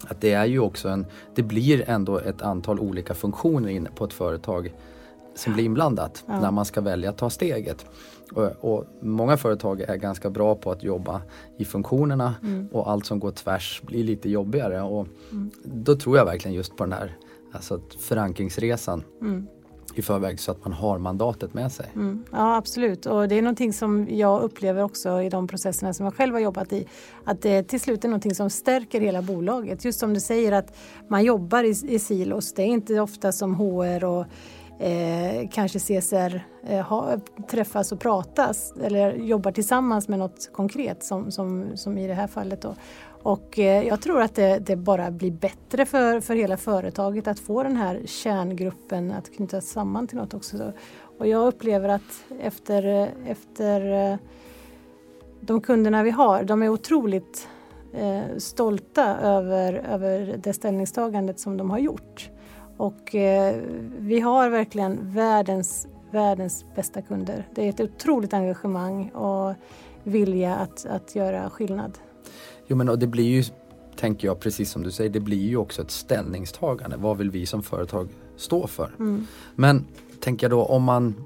att 0.08 0.22
det 0.22 0.32
är 0.32 0.46
ju 0.46 0.60
också 0.60 0.90
en, 0.90 1.06
det 1.36 1.44
blir 1.44 1.90
ändå 1.90 2.20
ett 2.20 2.42
antal 2.42 2.80
olika 2.80 3.14
funktioner 3.14 3.70
inne 3.70 3.90
på 3.96 4.06
ett 4.06 4.14
företag 4.14 4.74
som 5.36 5.54
blir 5.54 5.64
inblandat 5.64 6.24
ja. 6.28 6.40
när 6.40 6.52
man 6.52 6.66
ska 6.66 6.82
välja 6.82 7.10
att 7.10 7.18
ta 7.18 7.30
steget. 7.30 7.86
Och, 8.32 8.74
och, 8.74 8.86
många 9.02 9.38
företag 9.38 9.82
är 9.82 9.96
ganska 9.96 10.30
bra 10.30 10.56
på 10.56 10.72
att 10.72 10.84
jobba 10.84 11.22
i 11.58 11.66
funktionerna 11.66 12.36
mm. 12.44 12.68
och 12.72 12.92
allt 12.92 13.06
som 13.06 13.20
går 13.20 13.32
tvärs 13.32 13.82
blir 13.86 14.04
lite 14.04 14.30
jobbigare. 14.30 14.82
Och 14.82 15.08
mm. 15.32 15.52
Då 15.64 15.96
tror 15.96 16.18
jag 16.18 16.26
verkligen 16.26 16.56
just 16.56 16.76
på 16.76 16.84
den 16.84 16.94
här 16.94 17.18
alltså 17.52 17.82
förankringsresan 18.00 19.04
mm. 19.22 19.48
i 19.96 20.02
förväg 20.02 20.40
så 20.40 20.52
att 20.52 20.64
man 20.64 20.74
har 20.74 21.00
mandatet 21.00 21.54
med 21.54 21.72
sig. 21.72 21.86
Mm. 21.96 22.24
Ja 22.32 22.56
absolut 22.56 23.06
och 23.06 23.28
det 23.28 23.36
är 23.36 23.42
någonting 23.42 23.74
som 23.74 24.08
jag 24.10 24.42
upplever 24.42 24.84
också 24.84 25.22
i 25.22 25.30
de 25.30 25.48
processerna 25.48 25.94
som 25.94 26.06
jag 26.06 26.16
själv 26.16 26.34
har 26.34 26.42
jobbat 26.42 26.74
i. 26.74 26.88
Att 27.24 27.42
det 27.42 27.64
till 27.64 27.80
slut 27.80 28.04
är 28.04 28.08
någonting 28.08 28.36
som 28.36 28.50
stärker 28.50 29.02
hela 29.02 29.22
bolaget. 29.22 29.86
Just 29.86 30.00
som 30.00 30.14
du 30.14 30.20
säger 30.20 30.52
att 30.52 30.78
man 31.08 31.24
jobbar 31.24 31.64
i, 31.64 31.94
i 31.94 32.00
silos. 32.00 32.54
Det 32.54 32.62
är 32.62 32.68
inte 32.68 33.00
ofta 33.00 33.32
som 33.32 33.56
HR 33.56 34.04
och 34.04 34.26
eh, 34.80 35.50
kanske 35.52 35.80
CSR 35.80 36.42
eh, 36.68 36.82
ha, 36.82 37.18
träffas 37.48 37.92
och 37.92 38.00
pratas 38.00 38.74
eller 38.82 39.14
jobbar 39.14 39.52
tillsammans 39.52 40.08
med 40.08 40.20
något 40.20 40.50
konkret 40.54 41.04
som, 41.04 41.32
som, 41.32 41.78
som 41.78 41.98
i 41.98 42.08
det 42.08 42.14
här 42.14 42.28
fallet. 42.28 42.62
Då. 42.62 42.76
Och 43.26 43.60
eh, 43.60 43.88
jag 43.88 44.02
tror 44.02 44.22
att 44.22 44.36
det, 44.36 44.60
det, 44.60 44.76
bara 44.76 45.12
blir 45.12 45.32
bättre 45.32 45.86
för, 45.86 46.20
för 46.20 46.36
hela 46.36 46.58
företaget 46.58 47.28
att 47.28 47.40
få 47.40 47.64
den 47.64 47.76
här 47.76 48.02
kärngruppen 48.06 49.12
att 49.12 49.36
knytas 49.36 49.66
samman 49.66 50.08
till 50.08 50.18
något 50.18 50.34
också. 50.34 50.74
Och 51.18 51.28
jag 51.28 51.48
upplever 51.48 51.90
att 51.90 52.26
efter, 52.40 52.86
eh, 52.86 53.32
efter 53.32 54.12
eh, 54.12 54.18
de 55.42 55.62
kunderna 55.62 56.04
vi 56.04 56.12
har, 56.12 56.44
de 56.44 56.64
är 56.64 56.70
otroligt 56.70 57.48
eh, 57.94 58.38
stolta 58.38 59.18
över, 59.18 59.74
över 59.74 60.40
det 60.44 60.54
ställningstagandet 60.54 61.40
som 61.40 61.58
de 61.58 61.70
har 61.70 61.80
gjort. 61.80 62.30
Och 62.78 63.16
eh, 63.16 63.62
vi 63.98 64.20
har 64.20 64.50
verkligen 64.50 65.12
världens, 65.14 65.88
världens 66.12 66.66
bästa 66.76 67.02
kunder. 67.02 67.48
Det 67.56 67.66
är 67.66 67.70
ett 67.70 67.80
otroligt 67.80 68.34
engagemang 68.34 69.10
och 69.10 69.54
vilja 70.04 70.56
att, 70.56 70.86
att 70.86 71.16
göra 71.16 71.50
skillnad. 71.50 71.98
Jo 72.68 72.78
men 72.78 73.00
det 73.00 73.08
blir 73.08 73.24
ju, 73.24 73.44
tänker 73.96 74.28
jag 74.28 74.40
precis 74.40 74.72
som 74.72 74.84
du 74.84 74.92
säger, 74.92 75.10
det 75.10 75.20
blir 75.20 75.48
ju 75.48 75.58
också 75.58 75.82
ett 75.82 75.92
ställningstagande. 75.92 76.98
Vad 76.98 77.18
vill 77.18 77.32
vi 77.32 77.46
som 77.46 77.64
företag 77.64 78.10
stå 78.36 78.68
för? 78.68 78.92
Mm. 79.00 79.28
Men 79.56 79.86
tänker 80.20 80.46
jag 80.46 80.52
då 80.52 80.66
om 80.66 80.84
man, 80.84 81.26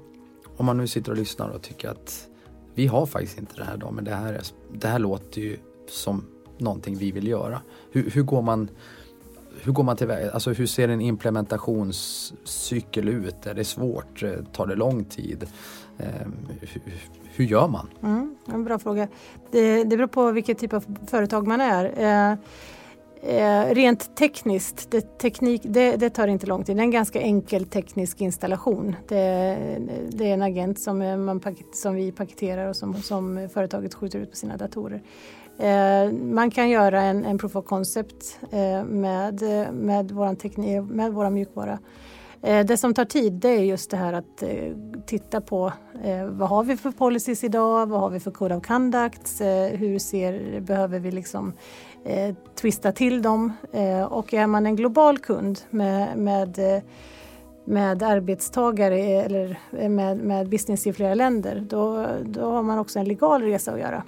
om 0.56 0.66
man 0.66 0.76
nu 0.76 0.86
sitter 0.86 1.12
och 1.12 1.18
lyssnar 1.18 1.48
och 1.48 1.62
tycker 1.62 1.88
att 1.88 2.26
vi 2.74 2.86
har 2.86 3.06
faktiskt 3.06 3.38
inte 3.38 3.54
det 3.56 3.64
här 3.64 3.76
då, 3.76 3.90
men 3.90 4.04
det 4.04 4.14
här, 4.14 4.32
är, 4.32 4.42
det 4.72 4.88
här 4.88 4.98
låter 4.98 5.40
ju 5.40 5.56
som 5.88 6.24
någonting 6.58 6.96
vi 6.96 7.12
vill 7.12 7.28
göra. 7.28 7.60
Hur, 7.90 8.10
hur 8.10 8.22
går 8.22 8.42
man 8.42 8.68
hur 9.64 9.72
går 9.72 9.82
man 9.82 9.96
tillväga? 9.96 10.30
Alltså 10.30 10.52
hur 10.52 10.66
ser 10.66 10.88
en 10.88 11.00
implementationscykel 11.00 13.08
ut? 13.08 13.46
Är 13.46 13.54
det 13.54 13.64
svårt? 13.64 14.22
Eh, 14.22 14.30
tar 14.52 14.66
det 14.66 14.74
lång 14.74 15.04
tid? 15.04 15.46
Ehm, 15.98 16.36
hur, 16.60 16.82
hur, 17.34 17.44
gör 17.44 17.68
man? 17.68 17.88
Mm, 18.02 18.36
en 18.46 18.64
bra 18.64 18.78
fråga. 18.78 19.08
Det, 19.50 19.84
det 19.84 19.96
beror 19.96 20.06
på 20.06 20.32
vilket 20.32 20.58
typ 20.58 20.72
av 20.72 20.84
företag 21.06 21.46
man 21.46 21.60
är. 21.60 21.92
Eh, 21.96 22.36
eh, 23.22 23.74
rent 23.74 24.16
tekniskt, 24.16 24.90
det, 24.90 25.18
teknik, 25.18 25.62
det, 25.64 25.96
det, 25.96 26.10
tar 26.10 26.28
inte 26.28 26.46
lång 26.46 26.64
tid. 26.64 26.76
Det 26.76 26.80
är 26.80 26.84
en 26.84 26.90
ganska 26.90 27.20
enkel 27.20 27.66
teknisk 27.66 28.20
installation. 28.20 28.96
Det, 29.08 29.16
det 30.10 30.28
är 30.28 30.34
en 30.34 30.42
agent 30.42 30.80
som, 30.80 31.02
eh, 31.02 31.16
man 31.16 31.40
som 31.72 31.94
vi 31.94 32.12
paketerar 32.12 32.68
och 32.68 32.76
som, 32.76 32.94
som 32.94 33.48
företaget 33.54 33.94
skjuter 33.94 34.18
ut 34.18 34.30
på 34.30 34.36
sina 34.36 34.56
datorer. 34.56 35.02
Eh, 35.60 36.12
man 36.12 36.50
kan 36.50 36.70
göra 36.70 37.02
en, 37.02 37.24
en 37.24 37.38
proof 37.38 37.56
of 37.56 37.64
concept 37.64 38.38
eh, 38.50 38.84
med, 38.84 39.42
med 39.72 40.10
vår 40.10 40.34
teknik, 40.34 40.82
med 40.90 41.12
våra 41.12 41.30
mjukvara. 41.30 41.78
Eh, 42.42 42.66
det 42.66 42.76
som 42.76 42.94
tar 42.94 43.04
tid 43.04 43.32
det 43.32 43.48
är 43.48 43.62
just 43.62 43.90
det 43.90 43.96
här 43.96 44.12
att 44.12 44.42
eh, 44.42 44.48
titta 45.06 45.40
på 45.40 45.72
eh, 46.04 46.24
vad 46.24 46.48
har 46.48 46.64
vi 46.64 46.76
för 46.76 46.90
policies 46.90 47.44
idag, 47.44 47.86
vad 47.86 48.00
har 48.00 48.10
vi 48.10 48.20
för 48.20 48.30
code 48.30 48.56
of 48.56 48.66
conduct, 48.66 49.40
eh, 49.40 49.78
hur 49.78 49.98
ser, 49.98 50.60
behöver 50.60 50.98
vi 50.98 51.10
liksom 51.10 51.52
eh, 52.04 52.34
twista 52.60 52.92
till 52.92 53.22
dem 53.22 53.52
eh, 53.72 54.02
och 54.02 54.34
är 54.34 54.46
man 54.46 54.66
en 54.66 54.76
global 54.76 55.18
kund 55.18 55.60
med, 55.70 56.18
med 56.18 56.82
med 57.64 58.02
arbetstagare 58.02 58.98
eller 58.98 59.58
med, 59.88 60.18
med 60.18 60.48
business 60.48 60.86
i 60.86 60.92
flera 60.92 61.14
länder, 61.14 61.66
då, 61.68 62.06
då 62.24 62.50
har 62.50 62.62
man 62.62 62.78
också 62.78 62.98
en 62.98 63.04
legal 63.04 63.42
resa 63.42 63.72
att 63.72 63.80
göra. 63.80 64.02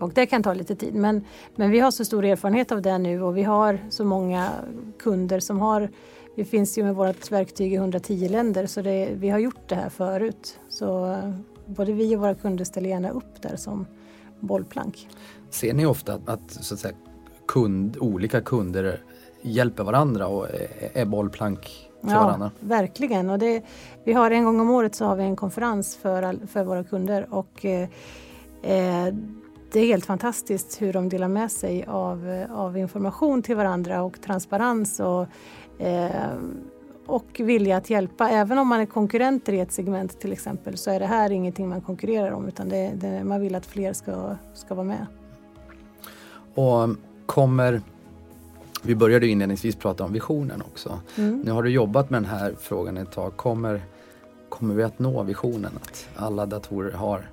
Och 0.00 0.12
det 0.14 0.26
kan 0.26 0.42
ta 0.42 0.54
lite 0.54 0.76
tid 0.76 0.94
men, 0.94 1.24
men 1.56 1.70
vi 1.70 1.78
har 1.78 1.90
så 1.90 2.04
stor 2.04 2.24
erfarenhet 2.24 2.72
av 2.72 2.82
det 2.82 2.98
nu 2.98 3.22
och 3.22 3.36
vi 3.36 3.42
har 3.42 3.78
så 3.90 4.04
många 4.04 4.50
kunder 4.98 5.40
som 5.40 5.60
har 5.60 5.90
vi 6.34 6.44
finns 6.44 6.78
ju 6.78 6.84
med 6.84 6.94
vårt 6.94 7.32
verktyg 7.32 7.72
i 7.72 7.76
110 7.76 8.28
länder 8.28 8.66
så 8.66 8.82
det, 8.82 9.08
vi 9.14 9.28
har 9.28 9.38
gjort 9.38 9.68
det 9.68 9.74
här 9.74 9.88
förut. 9.88 10.58
Så 10.68 11.16
både 11.66 11.92
vi 11.92 12.16
och 12.16 12.20
våra 12.20 12.34
kunder 12.34 12.64
ställer 12.64 12.88
gärna 12.88 13.10
upp 13.10 13.42
där 13.42 13.56
som 13.56 13.86
bollplank. 14.40 15.08
Ser 15.50 15.74
ni 15.74 15.86
ofta 15.86 16.20
att, 16.26 16.50
så 16.50 16.74
att 16.74 16.80
säga, 16.80 16.94
kund, 17.46 17.96
olika 18.00 18.40
kunder 18.40 19.02
hjälper 19.42 19.84
varandra 19.84 20.26
och 20.26 20.46
är 20.92 21.04
bollplank 21.04 21.60
till 21.60 22.10
ja, 22.10 22.24
varandra? 22.24 22.50
Verkligen. 22.60 23.30
Och 23.30 23.38
det, 23.38 23.62
vi 24.04 24.12
har 24.12 24.30
en 24.30 24.44
gång 24.44 24.60
om 24.60 24.70
året 24.70 24.94
så 24.94 25.04
har 25.04 25.16
vi 25.16 25.22
en 25.22 25.36
konferens 25.36 25.96
för, 25.96 26.46
för 26.46 26.64
våra 26.64 26.84
kunder 26.84 27.26
och 27.30 27.64
eh, 27.64 27.88
eh, 28.62 29.14
det 29.72 29.80
är 29.80 29.86
helt 29.86 30.06
fantastiskt 30.06 30.82
hur 30.82 30.92
de 30.92 31.08
delar 31.08 31.28
med 31.28 31.52
sig 31.52 31.84
av, 31.88 32.46
av 32.50 32.78
information 32.78 33.42
till 33.42 33.56
varandra 33.56 34.02
och 34.02 34.20
transparens 34.20 35.00
och 35.00 35.26
Eh, 35.80 36.34
och 37.06 37.40
vilja 37.44 37.76
att 37.76 37.90
hjälpa. 37.90 38.28
Även 38.30 38.58
om 38.58 38.68
man 38.68 38.80
är 38.80 38.86
konkurrenter 38.86 39.52
i 39.52 39.60
ett 39.60 39.72
segment 39.72 40.20
till 40.20 40.32
exempel 40.32 40.76
så 40.76 40.90
är 40.90 41.00
det 41.00 41.06
här 41.06 41.32
ingenting 41.32 41.68
man 41.68 41.80
konkurrerar 41.80 42.30
om 42.30 42.48
utan 42.48 42.68
det, 42.68 42.92
det, 42.94 43.24
man 43.24 43.40
vill 43.40 43.54
att 43.54 43.66
fler 43.66 43.92
ska, 43.92 44.36
ska 44.54 44.74
vara 44.74 44.86
med. 44.86 45.06
Och 46.54 46.88
kommer, 47.26 47.82
vi 48.82 48.94
började 48.94 49.26
inledningsvis 49.26 49.76
prata 49.76 50.04
om 50.04 50.12
visionen 50.12 50.62
också. 50.62 51.00
Mm. 51.16 51.40
Nu 51.40 51.50
har 51.50 51.62
du 51.62 51.70
jobbat 51.70 52.10
med 52.10 52.22
den 52.22 52.30
här 52.30 52.54
frågan 52.60 52.96
ett 52.96 53.12
tag. 53.12 53.36
Kommer, 53.36 53.82
kommer 54.48 54.74
vi 54.74 54.82
att 54.82 54.98
nå 54.98 55.22
visionen 55.22 55.72
att 55.82 56.08
alla 56.16 56.46
datorer 56.46 56.92
har 56.92 57.30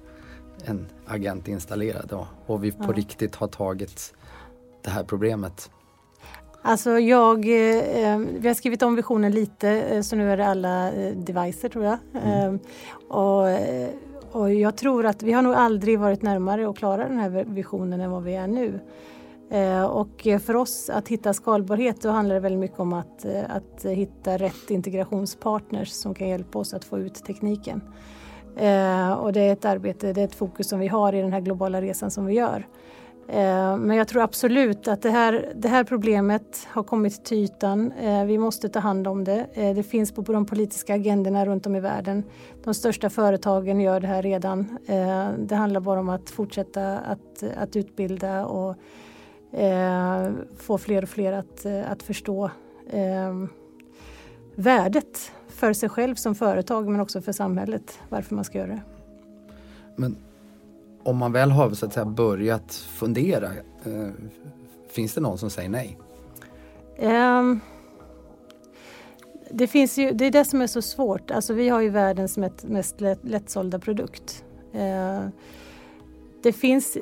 en 0.66 0.86
agent 1.06 1.48
installerad 1.48 2.12
och, 2.12 2.28
och 2.46 2.64
vi 2.64 2.72
på 2.72 2.84
ja. 2.84 2.92
riktigt 2.92 3.36
har 3.36 3.48
tagit 3.48 4.14
det 4.84 4.90
här 4.90 5.04
problemet 5.04 5.72
Alltså 6.68 7.00
jag, 7.00 7.38
eh, 7.38 8.18
vi 8.18 8.48
har 8.48 8.54
skrivit 8.54 8.82
om 8.82 8.96
visionen 8.96 9.32
lite 9.32 9.70
eh, 9.70 10.02
så 10.02 10.16
nu 10.16 10.32
är 10.32 10.38
det 10.38 10.48
alla 10.48 10.92
eh, 10.92 11.16
devices 11.16 11.72
tror 11.72 11.86
jag. 11.86 11.98
Mm. 12.24 12.54
Eh, 12.56 12.60
och, 13.08 13.50
eh, 13.50 13.90
och 14.32 14.54
jag 14.54 14.78
tror 14.78 15.06
att 15.06 15.24
vi 15.24 15.32
har 15.32 15.42
nog 15.42 15.54
aldrig 15.54 16.00
varit 16.00 16.22
närmare 16.22 16.70
att 16.70 16.78
klara 16.78 17.08
den 17.08 17.20
här 17.20 17.46
visionen 17.48 18.02
än 18.02 18.12
vad 18.12 18.24
vi 18.24 18.36
är 18.36 18.48
nu. 18.48 18.80
Eh, 19.50 19.84
och 19.84 20.28
för 20.46 20.56
oss 20.56 20.90
att 20.90 21.08
hitta 21.08 21.34
skalbarhet 21.34 22.02
då 22.02 22.10
handlar 22.10 22.36
det 22.36 22.42
väldigt 22.42 22.60
mycket 22.60 22.80
om 22.80 22.94
att, 22.94 23.26
att 23.48 23.86
hitta 23.86 24.38
rätt 24.38 24.70
integrationspartners 24.70 25.90
som 25.90 26.14
kan 26.14 26.28
hjälpa 26.28 26.60
oss 26.60 26.74
att 26.74 26.86
få 26.86 27.00
ut 27.00 27.16
tekniken. 27.26 27.82
Eh, 28.58 29.12
och 29.12 29.34
det 29.34 29.42
är 29.42 29.54
ett 29.54 29.66
arbete, 29.66 30.14
det 30.14 30.22
är 30.22 30.26
ett 30.26 30.36
fokus 30.36 30.70
som 30.70 30.80
vi 30.80 30.88
har 30.88 31.16
i 31.16 31.22
den 31.22 31.34
här 31.34 31.42
globala 31.42 31.82
resan 31.82 32.12
som 32.12 32.26
vi 32.26 32.34
gör. 32.34 32.68
Eh, 33.28 33.78
men 33.78 33.98
jag 33.98 34.08
tror 34.08 34.22
absolut 34.22 34.88
att 34.88 35.02
det 35.02 35.10
här, 35.10 35.54
det 35.56 35.68
här 35.68 35.84
problemet 35.84 36.68
har 36.70 36.84
kommit 36.84 37.26
till 37.26 37.38
ytan. 37.38 37.92
Eh, 37.92 38.26
vi 38.26 38.38
måste 38.38 38.70
ta 38.70 38.80
hand 38.80 39.08
om 39.08 39.24
det. 39.24 39.46
Eh, 39.54 39.76
det 39.76 39.84
finns 39.84 40.12
på 40.12 40.22
de 40.22 40.46
politiska 40.46 40.94
agendorna 40.94 41.46
runt 41.46 41.66
om 41.66 41.76
i 41.76 41.80
världen. 41.80 42.24
De 42.64 42.74
största 42.74 43.10
företagen 43.10 43.80
gör 43.80 44.00
det 44.00 44.08
här 44.08 44.22
redan. 44.22 44.78
Eh, 44.86 45.30
det 45.40 45.56
handlar 45.56 45.80
bara 45.80 46.00
om 46.00 46.10
att 46.10 46.30
fortsätta 46.30 46.98
att, 46.98 47.44
att 47.58 47.76
utbilda 47.76 48.46
och 48.46 48.76
eh, 49.60 50.32
få 50.58 50.78
fler 50.78 51.04
och 51.04 51.10
fler 51.10 51.34
att, 51.34 51.66
att 51.66 52.04
förstå 52.04 52.52
värdet 54.56 55.32
för 55.58 55.74
sig 55.74 55.90
själv 55.90 56.16
som 56.16 56.36
företag 56.36 56.88
men 56.88 57.02
också 57.02 57.22
för 57.22 57.32
samhället, 57.32 58.00
varför 58.10 58.36
man 58.36 58.44
ska 58.44 58.58
göra 58.58 58.68
det. 58.68 58.82
Men 59.96 60.16
om 61.04 61.18
man 61.18 61.32
väl 61.32 61.52
har 61.52 61.72
så 61.72 61.86
att 61.86 61.94
säga, 61.94 62.06
börjat 62.06 62.74
fundera, 62.74 63.48
eh, 63.84 64.08
finns 64.90 65.14
det 65.14 65.22
någon 65.22 65.38
som 65.38 65.50
säger 65.50 65.70
nej? 65.70 65.98
Um, 67.00 67.60
det, 69.52 69.68
finns 69.68 69.98
ju, 69.98 70.12
det 70.12 70.26
är 70.26 70.32
det 70.32 70.46
som 70.46 70.62
är 70.62 70.68
så 70.68 70.82
svårt. 70.82 71.32
Alltså, 71.32 71.54
vi 71.54 71.70
har 71.70 71.82
ju 71.82 71.90
världens 71.90 72.38
mest 72.64 73.02
lätt, 73.02 73.20
lättsålda 73.22 73.80
produkt. 73.80 74.44
Uh, 74.76 75.28
det, 76.44 76.54
finns, 76.54 76.98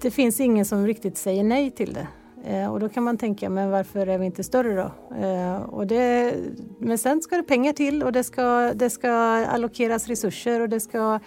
det 0.00 0.10
finns 0.10 0.40
ingen 0.40 0.64
som 0.64 0.86
riktigt 0.86 1.18
säger 1.18 1.44
nej 1.44 1.70
till 1.70 1.92
det. 1.92 2.06
Eh, 2.46 2.72
och 2.72 2.80
då 2.80 2.88
kan 2.88 3.02
man 3.02 3.18
tänka, 3.18 3.50
men 3.50 3.70
varför 3.70 4.06
är 4.06 4.18
vi 4.18 4.26
inte 4.26 4.44
större 4.44 4.74
då? 4.74 5.16
Eh, 5.16 5.62
och 5.62 5.86
det, 5.86 6.34
men 6.78 6.98
sen 6.98 7.22
ska 7.22 7.36
det 7.36 7.42
pengar 7.42 7.72
till 7.72 8.02
och 8.02 8.12
det 8.12 8.24
ska, 8.24 8.72
det 8.74 8.90
ska 8.90 9.10
allokeras 9.46 10.06
resurser 10.06 10.60
och 10.60 10.68
det 10.68 10.80
ska 10.80 11.20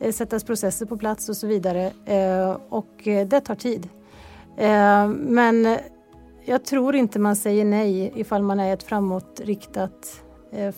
eh, 0.00 0.12
sättas 0.12 0.44
processer 0.44 0.86
på 0.86 0.96
plats 0.96 1.28
och 1.28 1.36
så 1.36 1.46
vidare. 1.46 1.92
Och 2.68 3.00
det 3.04 3.40
tar 3.40 3.54
tid. 3.54 3.88
Men 5.16 5.76
jag 6.44 6.64
tror 6.64 6.94
inte 6.94 7.18
man 7.18 7.36
säger 7.36 7.64
nej 7.64 8.12
ifall 8.14 8.42
man 8.42 8.60
är 8.60 8.74
ett 8.74 8.82
framåtriktat 8.82 10.22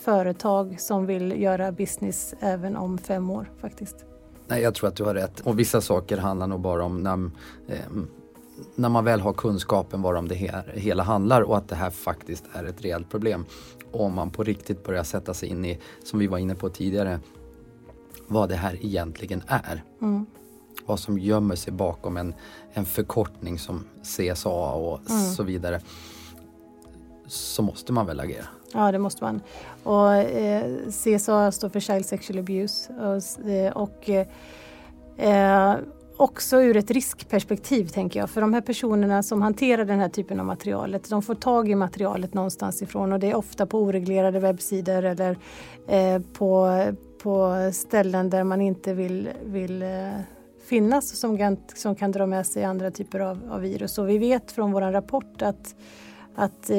företag 0.00 0.80
som 0.80 1.06
vill 1.06 1.42
göra 1.42 1.72
business 1.72 2.34
även 2.40 2.76
om 2.76 2.98
fem 2.98 3.30
år 3.30 3.50
faktiskt. 3.60 4.04
Nej, 4.46 4.62
jag 4.62 4.74
tror 4.74 4.88
att 4.88 4.96
du 4.96 5.04
har 5.04 5.14
rätt. 5.14 5.40
Och 5.40 5.58
vissa 5.58 5.80
saker 5.80 6.18
handlar 6.18 6.46
nog 6.46 6.60
bara 6.60 6.84
om 6.84 7.02
när, 7.02 7.30
eh, 7.68 7.80
när 8.74 8.88
man 8.88 9.04
väl 9.04 9.20
har 9.20 9.32
kunskapen 9.32 10.02
varom 10.02 10.28
det 10.28 10.34
hela 10.74 11.02
handlar 11.02 11.42
och 11.42 11.56
att 11.56 11.68
det 11.68 11.74
här 11.74 11.90
faktiskt 11.90 12.44
är 12.52 12.64
ett 12.64 12.84
reellt 12.84 13.10
problem. 13.10 13.44
Om 13.92 14.14
man 14.14 14.30
på 14.30 14.44
riktigt 14.44 14.84
börjar 14.84 15.02
sätta 15.02 15.34
sig 15.34 15.48
in 15.48 15.64
i, 15.64 15.78
som 16.04 16.18
vi 16.18 16.26
var 16.26 16.38
inne 16.38 16.54
på 16.54 16.68
tidigare, 16.68 17.20
vad 18.28 18.48
det 18.48 18.56
här 18.56 18.78
egentligen 18.80 19.42
är. 19.46 19.84
Mm. 20.02 20.26
Vad 20.86 21.00
som 21.00 21.18
gömmer 21.18 21.56
sig 21.56 21.72
bakom 21.72 22.16
en, 22.16 22.34
en 22.72 22.84
förkortning 22.84 23.58
som 23.58 23.84
CSA 24.02 24.72
och 24.72 25.10
mm. 25.10 25.22
så 25.22 25.42
vidare. 25.42 25.80
Så 27.26 27.62
måste 27.62 27.92
man 27.92 28.06
väl 28.06 28.20
agera? 28.20 28.46
Ja, 28.72 28.92
det 28.92 28.98
måste 28.98 29.24
man. 29.24 29.40
Och 29.82 30.14
eh, 30.14 30.72
CSA 30.88 31.52
står 31.52 31.68
för 31.68 31.80
Child 31.80 32.06
Sexual 32.06 32.38
Abuse 32.38 32.92
och, 32.92 33.48
eh, 33.48 33.72
och 33.72 34.10
eh, 35.18 35.76
också 36.22 36.62
ur 36.62 36.76
ett 36.76 36.90
riskperspektiv 36.90 37.88
tänker 37.88 38.20
jag. 38.20 38.30
För 38.30 38.40
de 38.40 38.54
här 38.54 38.60
personerna 38.60 39.22
som 39.22 39.42
hanterar 39.42 39.84
den 39.84 40.00
här 40.00 40.08
typen 40.08 40.40
av 40.40 40.46
materialet, 40.46 41.10
de 41.10 41.22
får 41.22 41.34
tag 41.34 41.68
i 41.68 41.74
materialet 41.74 42.34
någonstans 42.34 42.82
ifrån 42.82 43.12
och 43.12 43.20
det 43.20 43.30
är 43.30 43.34
ofta 43.34 43.66
på 43.66 43.78
oreglerade 43.78 44.40
webbsidor 44.40 45.04
eller 45.04 45.36
eh, 45.88 46.22
på 46.32 46.68
på 47.22 47.70
ställen 47.72 48.30
där 48.30 48.44
man 48.44 48.60
inte 48.60 48.94
vill, 48.94 49.28
vill 49.44 49.82
eh, 49.82 49.88
finnas 50.64 51.16
som 51.16 51.38
kan, 51.38 51.56
som 51.74 51.94
kan 51.94 52.12
dra 52.12 52.26
med 52.26 52.46
sig 52.46 52.64
andra 52.64 52.90
typer 52.90 53.20
av, 53.20 53.38
av 53.50 53.60
virus. 53.60 53.98
Och 53.98 54.08
vi 54.08 54.18
vet 54.18 54.52
från 54.52 54.72
vår 54.72 54.80
rapport 54.80 55.42
att, 55.42 55.74
att 56.34 56.70
eh, 56.70 56.76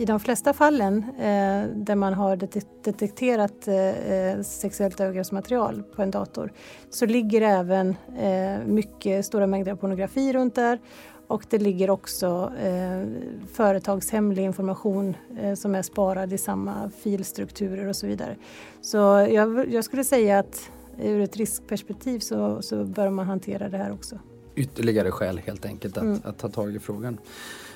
i 0.00 0.04
de 0.04 0.20
flesta 0.20 0.52
fallen 0.52 1.04
eh, 1.18 1.64
där 1.76 1.94
man 1.94 2.14
har 2.14 2.36
detekterat 2.84 3.68
eh, 3.68 4.42
sexuellt 4.42 5.00
övergreppsmaterial 5.00 5.82
på 5.82 6.02
en 6.02 6.10
dator 6.10 6.52
så 6.90 7.06
ligger 7.06 7.40
även 7.40 7.96
eh, 8.18 8.66
mycket 8.66 9.26
stora 9.26 9.46
mängder 9.46 9.74
pornografi 9.74 10.32
runt 10.32 10.54
där 10.54 10.78
och 11.26 11.44
det 11.50 11.58
ligger 11.58 11.90
också 11.90 12.52
eh, 12.62 13.06
företagshemlig 13.52 14.42
information 14.42 15.16
eh, 15.40 15.54
som 15.54 15.74
är 15.74 15.82
sparad 15.82 16.32
i 16.32 16.38
samma 16.38 16.90
filstrukturer 17.02 17.86
och 17.86 17.96
så 17.96 18.06
vidare. 18.06 18.36
Så 18.80 18.96
jag, 19.30 19.72
jag 19.72 19.84
skulle 19.84 20.04
säga 20.04 20.38
att 20.38 20.70
ur 21.02 21.20
ett 21.20 21.36
riskperspektiv 21.36 22.18
så, 22.18 22.62
så 22.62 22.84
bör 22.84 23.10
man 23.10 23.26
hantera 23.26 23.68
det 23.68 23.78
här 23.78 23.92
också. 23.92 24.18
Ytterligare 24.54 25.10
skäl 25.10 25.38
helt 25.38 25.66
enkelt 25.66 25.96
att, 25.96 26.02
mm. 26.02 26.20
att 26.24 26.38
ta 26.38 26.48
tag 26.48 26.74
i 26.74 26.78
frågan. 26.78 27.18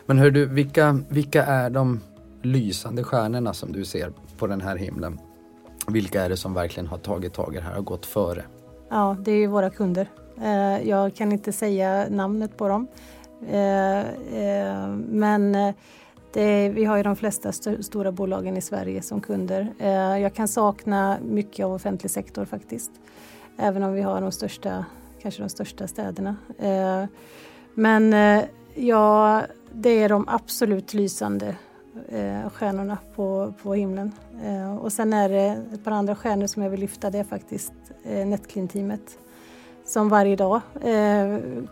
Men 0.07 0.19
hör 0.19 0.31
du, 0.31 0.47
vilka, 0.47 0.99
vilka 1.09 1.45
är 1.45 1.71
de 1.71 2.01
lysande 2.45 3.05
stjärnorna 3.05 3.55
som 3.55 3.73
du 3.73 3.85
ser 3.85 4.13
på 4.39 4.47
den 4.47 4.61
här 4.61 4.77
himlen? 4.77 5.21
Vilka 5.89 6.25
är 6.25 6.29
det 6.29 6.37
som 6.37 6.55
verkligen 6.55 6.87
har 6.87 6.99
tagit 6.99 7.35
tag 7.35 7.55
i 7.55 7.57
det 7.57 7.63
här 7.63 7.79
och 7.79 7.85
gått 7.85 8.07
före? 8.07 8.45
Ja, 8.91 9.17
det 9.21 9.33
är 9.33 9.37
ju 9.37 9.47
våra 9.47 9.71
kunder. 9.71 10.09
Eh, 10.43 10.89
jag 10.89 11.15
kan 11.15 11.33
inte 11.33 11.53
säga 11.53 12.07
namnet 12.11 12.57
på 12.57 12.69
dem. 12.69 12.87
Eh, 13.49 14.01
eh, 14.01 14.89
men 14.97 15.53
det, 16.33 16.69
vi 16.69 16.85
har 16.85 16.97
ju 16.97 17.03
de 17.03 17.17
flesta 17.17 17.49
st 17.49 17.83
stora 17.83 18.13
bolagen 18.13 18.57
i 18.57 18.61
Sverige 18.61 19.03
som 19.03 19.21
kunder. 19.21 19.73
jag 20.19 20.35
kan 20.35 20.49
sakna 20.49 21.19
mycket 21.25 21.67
av 21.67 21.73
offentlig 21.73 22.11
sektor 22.11 22.45
faktiskt. 22.45 22.91
Även 23.57 23.83
om 23.83 23.93
vi 23.93 24.03
har 24.03 24.21
de 24.21 24.33
största 24.33 24.85
kanske 25.25 25.43
de 25.43 25.49
största 25.49 25.89
städerna. 25.89 26.37
Eh, 26.59 27.05
men 27.75 28.13
eh, 28.13 28.45
ja, 28.75 29.43
det 29.73 29.91
är 29.91 30.09
de 30.09 30.29
absolut 30.29 30.95
lysande 30.95 31.57
Eh, 32.09 32.51
stjärnorna 32.51 32.99
på, 33.17 33.53
på 33.63 33.75
himlen. 33.75 34.13
Eh, 34.45 34.77
och 34.77 34.93
sen 34.93 35.13
är 35.13 35.29
det 35.29 35.63
ett 35.75 35.85
par 35.85 35.91
andra 35.91 36.15
stjärnor 36.17 36.47
som 36.47 36.63
jag 36.63 36.71
vill 36.71 36.81
lyfta, 36.81 37.11
det 37.11 37.19
är 37.19 37.25
faktiskt 37.25 37.73
eh, 38.05 38.27
Netclean-teamet 38.27 39.19
som 39.87 40.09
varje 40.09 40.37
dag 40.37 40.61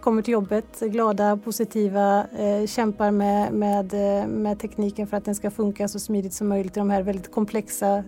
kommer 0.00 0.22
till 0.22 0.32
jobbet 0.32 0.80
glada, 0.80 1.36
positiva, 1.36 2.26
kämpar 2.66 3.10
med, 3.10 3.52
med, 3.52 3.94
med 4.28 4.58
tekniken 4.58 5.06
för 5.06 5.16
att 5.16 5.24
den 5.24 5.34
ska 5.34 5.50
funka 5.50 5.88
så 5.88 5.98
smidigt 5.98 6.32
som 6.32 6.48
möjligt 6.48 6.76
i 6.76 6.80
de 6.80 6.90
här 6.90 7.02
väldigt 7.02 7.32
komplexa 7.32 8.04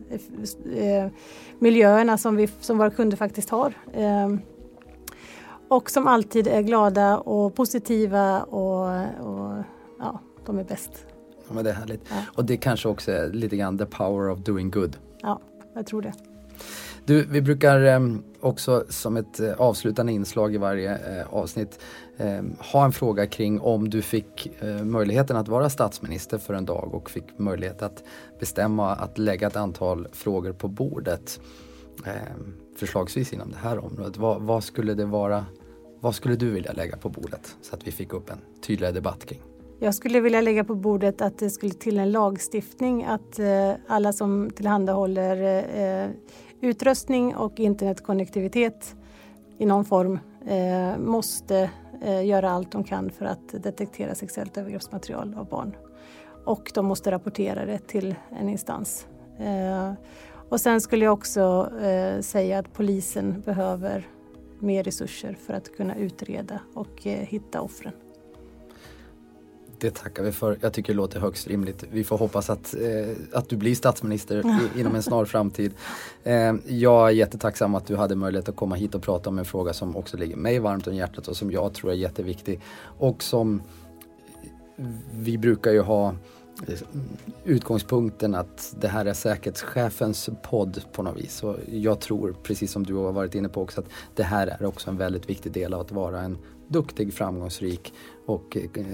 miljöerna 1.59 2.19
som, 2.19 2.37
vi, 2.37 2.49
som 2.61 2.79
våra 2.79 2.91
kunder 2.91 3.17
faktiskt 3.17 3.51
har. 3.51 3.75
Och 5.69 5.91
som 5.91 6.07
alltid 6.07 6.47
är 6.47 6.63
glada 6.63 7.19
och 7.19 7.55
positiva 7.55 8.43
och, 8.43 8.87
och 9.21 9.63
ja, 9.99 10.21
de 10.47 10.59
är 10.59 10.65
bäst. 10.65 11.14
Ja, 11.49 11.55
men 11.55 11.65
det 11.65 11.71
är 11.71 11.75
härligt. 11.75 12.01
Ja. 12.11 12.17
Och 12.35 12.45
det 12.45 12.57
kanske 12.57 12.89
också 12.89 13.13
är 13.13 13.33
lite 13.33 13.57
grann 13.57 13.79
the 13.79 13.87
power 13.87 14.31
of 14.31 14.39
doing 14.39 14.71
good. 14.71 14.97
Ja, 15.23 15.41
jag 15.75 15.87
tror 15.87 16.03
det. 16.03 16.13
Du, 17.07 17.27
vi 17.27 17.43
brukar 17.43 17.81
ehm, 17.81 18.23
också 18.41 18.85
som 18.89 19.17
ett 19.17 19.41
eh, 19.41 19.53
avslutande 19.53 20.13
inslag 20.13 20.55
i 20.55 20.59
varje 20.59 21.21
eh, 21.21 21.35
avsnitt 21.35 21.79
ehm, 22.17 22.57
ha 22.73 22.85
en 22.85 22.93
fråga 22.93 23.27
kring 23.27 23.61
om 23.61 23.91
du 23.91 24.03
fick 24.03 24.63
eh, 24.63 24.85
möjligheten 24.85 25.37
att 25.37 25.49
vara 25.49 25.71
statsminister 25.71 26.39
för 26.39 26.55
en 26.55 26.65
dag 26.65 26.95
och 26.95 27.11
fick 27.11 27.39
möjlighet 27.39 27.83
att 27.83 28.05
bestämma 28.41 28.93
att 28.93 29.19
lägga 29.19 29.47
ett 29.47 29.57
antal 29.57 30.09
frågor 30.13 30.53
på 30.53 30.69
bordet. 30.69 31.41
Ehm, 32.05 32.55
förslagsvis 32.77 33.33
inom 33.33 33.51
det 33.51 33.59
här 33.59 33.85
området. 33.85 34.17
Vad, 34.17 34.43
vad 34.43 34.65
skulle 34.65 34.95
det 34.95 35.05
vara? 35.05 35.47
Vad 36.01 36.15
skulle 36.15 36.37
du 36.37 36.51
vilja 36.51 36.73
lägga 36.73 36.97
på 36.97 37.09
bordet 37.09 37.57
så 37.63 37.75
att 37.75 37.87
vi 37.87 37.93
fick 37.93 38.13
upp 38.13 38.31
en 38.31 38.39
tydligare 38.67 38.95
debatt 38.95 39.27
kring? 39.27 39.43
Jag 39.79 39.95
skulle 39.95 40.21
vilja 40.21 40.41
lägga 40.41 40.65
på 40.65 40.75
bordet 40.75 41.21
att 41.21 41.39
det 41.39 41.51
skulle 41.51 41.73
till 41.73 41.99
en 41.99 42.13
lagstiftning 42.13 43.05
att 43.05 43.39
eh, 43.39 43.73
alla 43.89 44.13
som 44.13 44.51
tillhandahåller 44.51 45.65
eh, 45.79 46.11
utrustning 46.61 47.37
och 47.37 47.61
internetkonnektivitet 47.61 48.97
i 49.59 49.67
någon 49.67 49.85
form 49.85 50.19
eh, 50.47 50.99
måste 50.99 51.71
göra 52.25 52.51
allt 52.51 52.73
de 52.73 52.85
kan 52.85 53.11
för 53.11 53.25
att 53.25 53.63
detektera 53.63 54.15
sexuellt 54.15 54.59
övergreppsmaterial 54.59 55.35
av 55.39 55.49
barn. 55.49 55.77
Och 56.45 56.71
de 56.75 56.87
måste 56.87 57.11
rapportera 57.11 57.67
det 57.67 57.79
till 57.79 58.15
en 58.41 58.49
instans. 58.49 59.07
Och 60.49 60.61
sen 60.61 60.81
skulle 60.81 61.05
jag 61.05 61.13
också 61.13 61.71
säga 62.21 62.59
att 62.59 62.73
polisen 62.73 63.41
behöver 63.41 64.09
mer 64.59 64.83
resurser 64.83 65.37
för 65.47 65.55
att 65.55 65.77
kunna 65.77 65.97
utreda 65.97 66.61
och 66.75 67.03
hitta 67.03 67.61
offren. 67.61 67.93
Det 69.85 69.91
tackar 69.91 70.23
vi 70.23 70.33
för. 70.33 70.59
Jag 70.61 70.73
tycker 70.73 70.93
det 70.93 70.97
låter 70.97 71.21
högst 71.21 71.47
rimligt. 71.47 71.85
Vi 71.91 72.05
får 72.05 72.19
hoppas 72.19 72.51
att, 72.51 72.75
eh, 72.75 73.17
att 73.33 73.49
du 73.49 73.57
blir 73.57 73.75
statsminister 73.75 74.37
i, 74.37 74.43
inom 74.81 74.95
en 74.95 75.03
snar 75.03 75.25
framtid. 75.25 75.73
Eh, 76.23 76.55
jag 76.67 77.09
är 77.09 77.13
jättetacksam 77.13 77.75
att 77.75 77.87
du 77.87 77.97
hade 77.97 78.15
möjlighet 78.15 78.49
att 78.49 78.57
komma 78.57 78.75
hit 78.75 78.95
och 78.95 79.03
prata 79.03 79.31
om 79.31 79.39
en 79.39 79.45
fråga 79.45 79.73
som 79.73 79.97
också 79.97 80.17
ligger 80.17 80.37
mig 80.37 80.59
varmt 80.59 80.87
om 80.87 80.95
hjärtat 80.95 81.29
och 81.29 81.37
som 81.37 81.53
jag 81.53 81.75
tror 81.75 81.91
är 81.91 81.95
jätteviktig. 81.95 82.61
Och 82.99 83.23
som 83.23 83.63
vi 85.13 85.39
brukar 85.39 85.73
ju 85.73 85.81
ha 85.81 86.15
utgångspunkten 87.45 88.35
att 88.35 88.75
det 88.81 88.89
här 88.89 89.07
är 89.07 89.13
säkerhetschefens 89.13 90.31
podd 90.43 90.83
på 90.93 91.03
något 91.03 91.17
vis. 91.17 91.43
Och 91.43 91.57
jag 91.73 92.01
tror, 92.01 92.37
precis 92.43 92.73
som 92.73 92.87
du 92.87 92.95
har 92.95 93.13
varit 93.13 93.35
inne 93.35 93.49
på 93.49 93.63
också, 93.63 93.81
att 93.81 93.89
det 94.15 94.23
här 94.23 94.47
är 94.47 94.65
också 94.65 94.91
en 94.91 94.97
väldigt 94.97 95.31
viktig 95.31 95.53
del 95.53 95.75
av 95.75 95.81
att 95.81 95.93
vara 95.93 96.21
en 96.21 96.39
duktig, 96.69 97.15
framgångsrik 97.15 97.93
och 98.27 98.57
eh, 98.57 98.85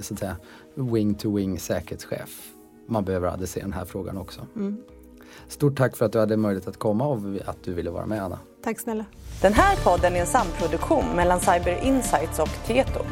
så 0.00 0.14
att 0.14 0.20
säga 0.20 0.36
wing-to-wing 0.74 1.58
säkerhetschef. 1.58 2.52
Man 2.86 3.04
behöver 3.04 3.28
adressera 3.28 3.64
den 3.64 3.72
här 3.72 3.84
frågan 3.84 4.18
också. 4.18 4.46
Mm. 4.56 4.76
Stort 5.48 5.76
tack 5.76 5.96
för 5.96 6.04
att 6.06 6.12
du 6.12 6.18
hade 6.18 6.36
möjlighet 6.36 6.68
att 6.68 6.76
komma 6.76 7.06
och 7.06 7.18
att 7.44 7.62
du 7.64 7.74
ville 7.74 7.90
vara 7.90 8.06
med 8.06 8.22
Anna. 8.22 8.38
Tack 8.62 8.80
snälla. 8.80 9.04
Den 9.42 9.52
här 9.52 9.76
podden 9.84 10.16
är 10.16 10.20
en 10.20 10.26
samproduktion 10.26 11.04
mellan 11.16 11.40
Cyber 11.40 11.84
Insights 11.84 12.38
och 12.38 12.66
Tieto. 12.66 13.04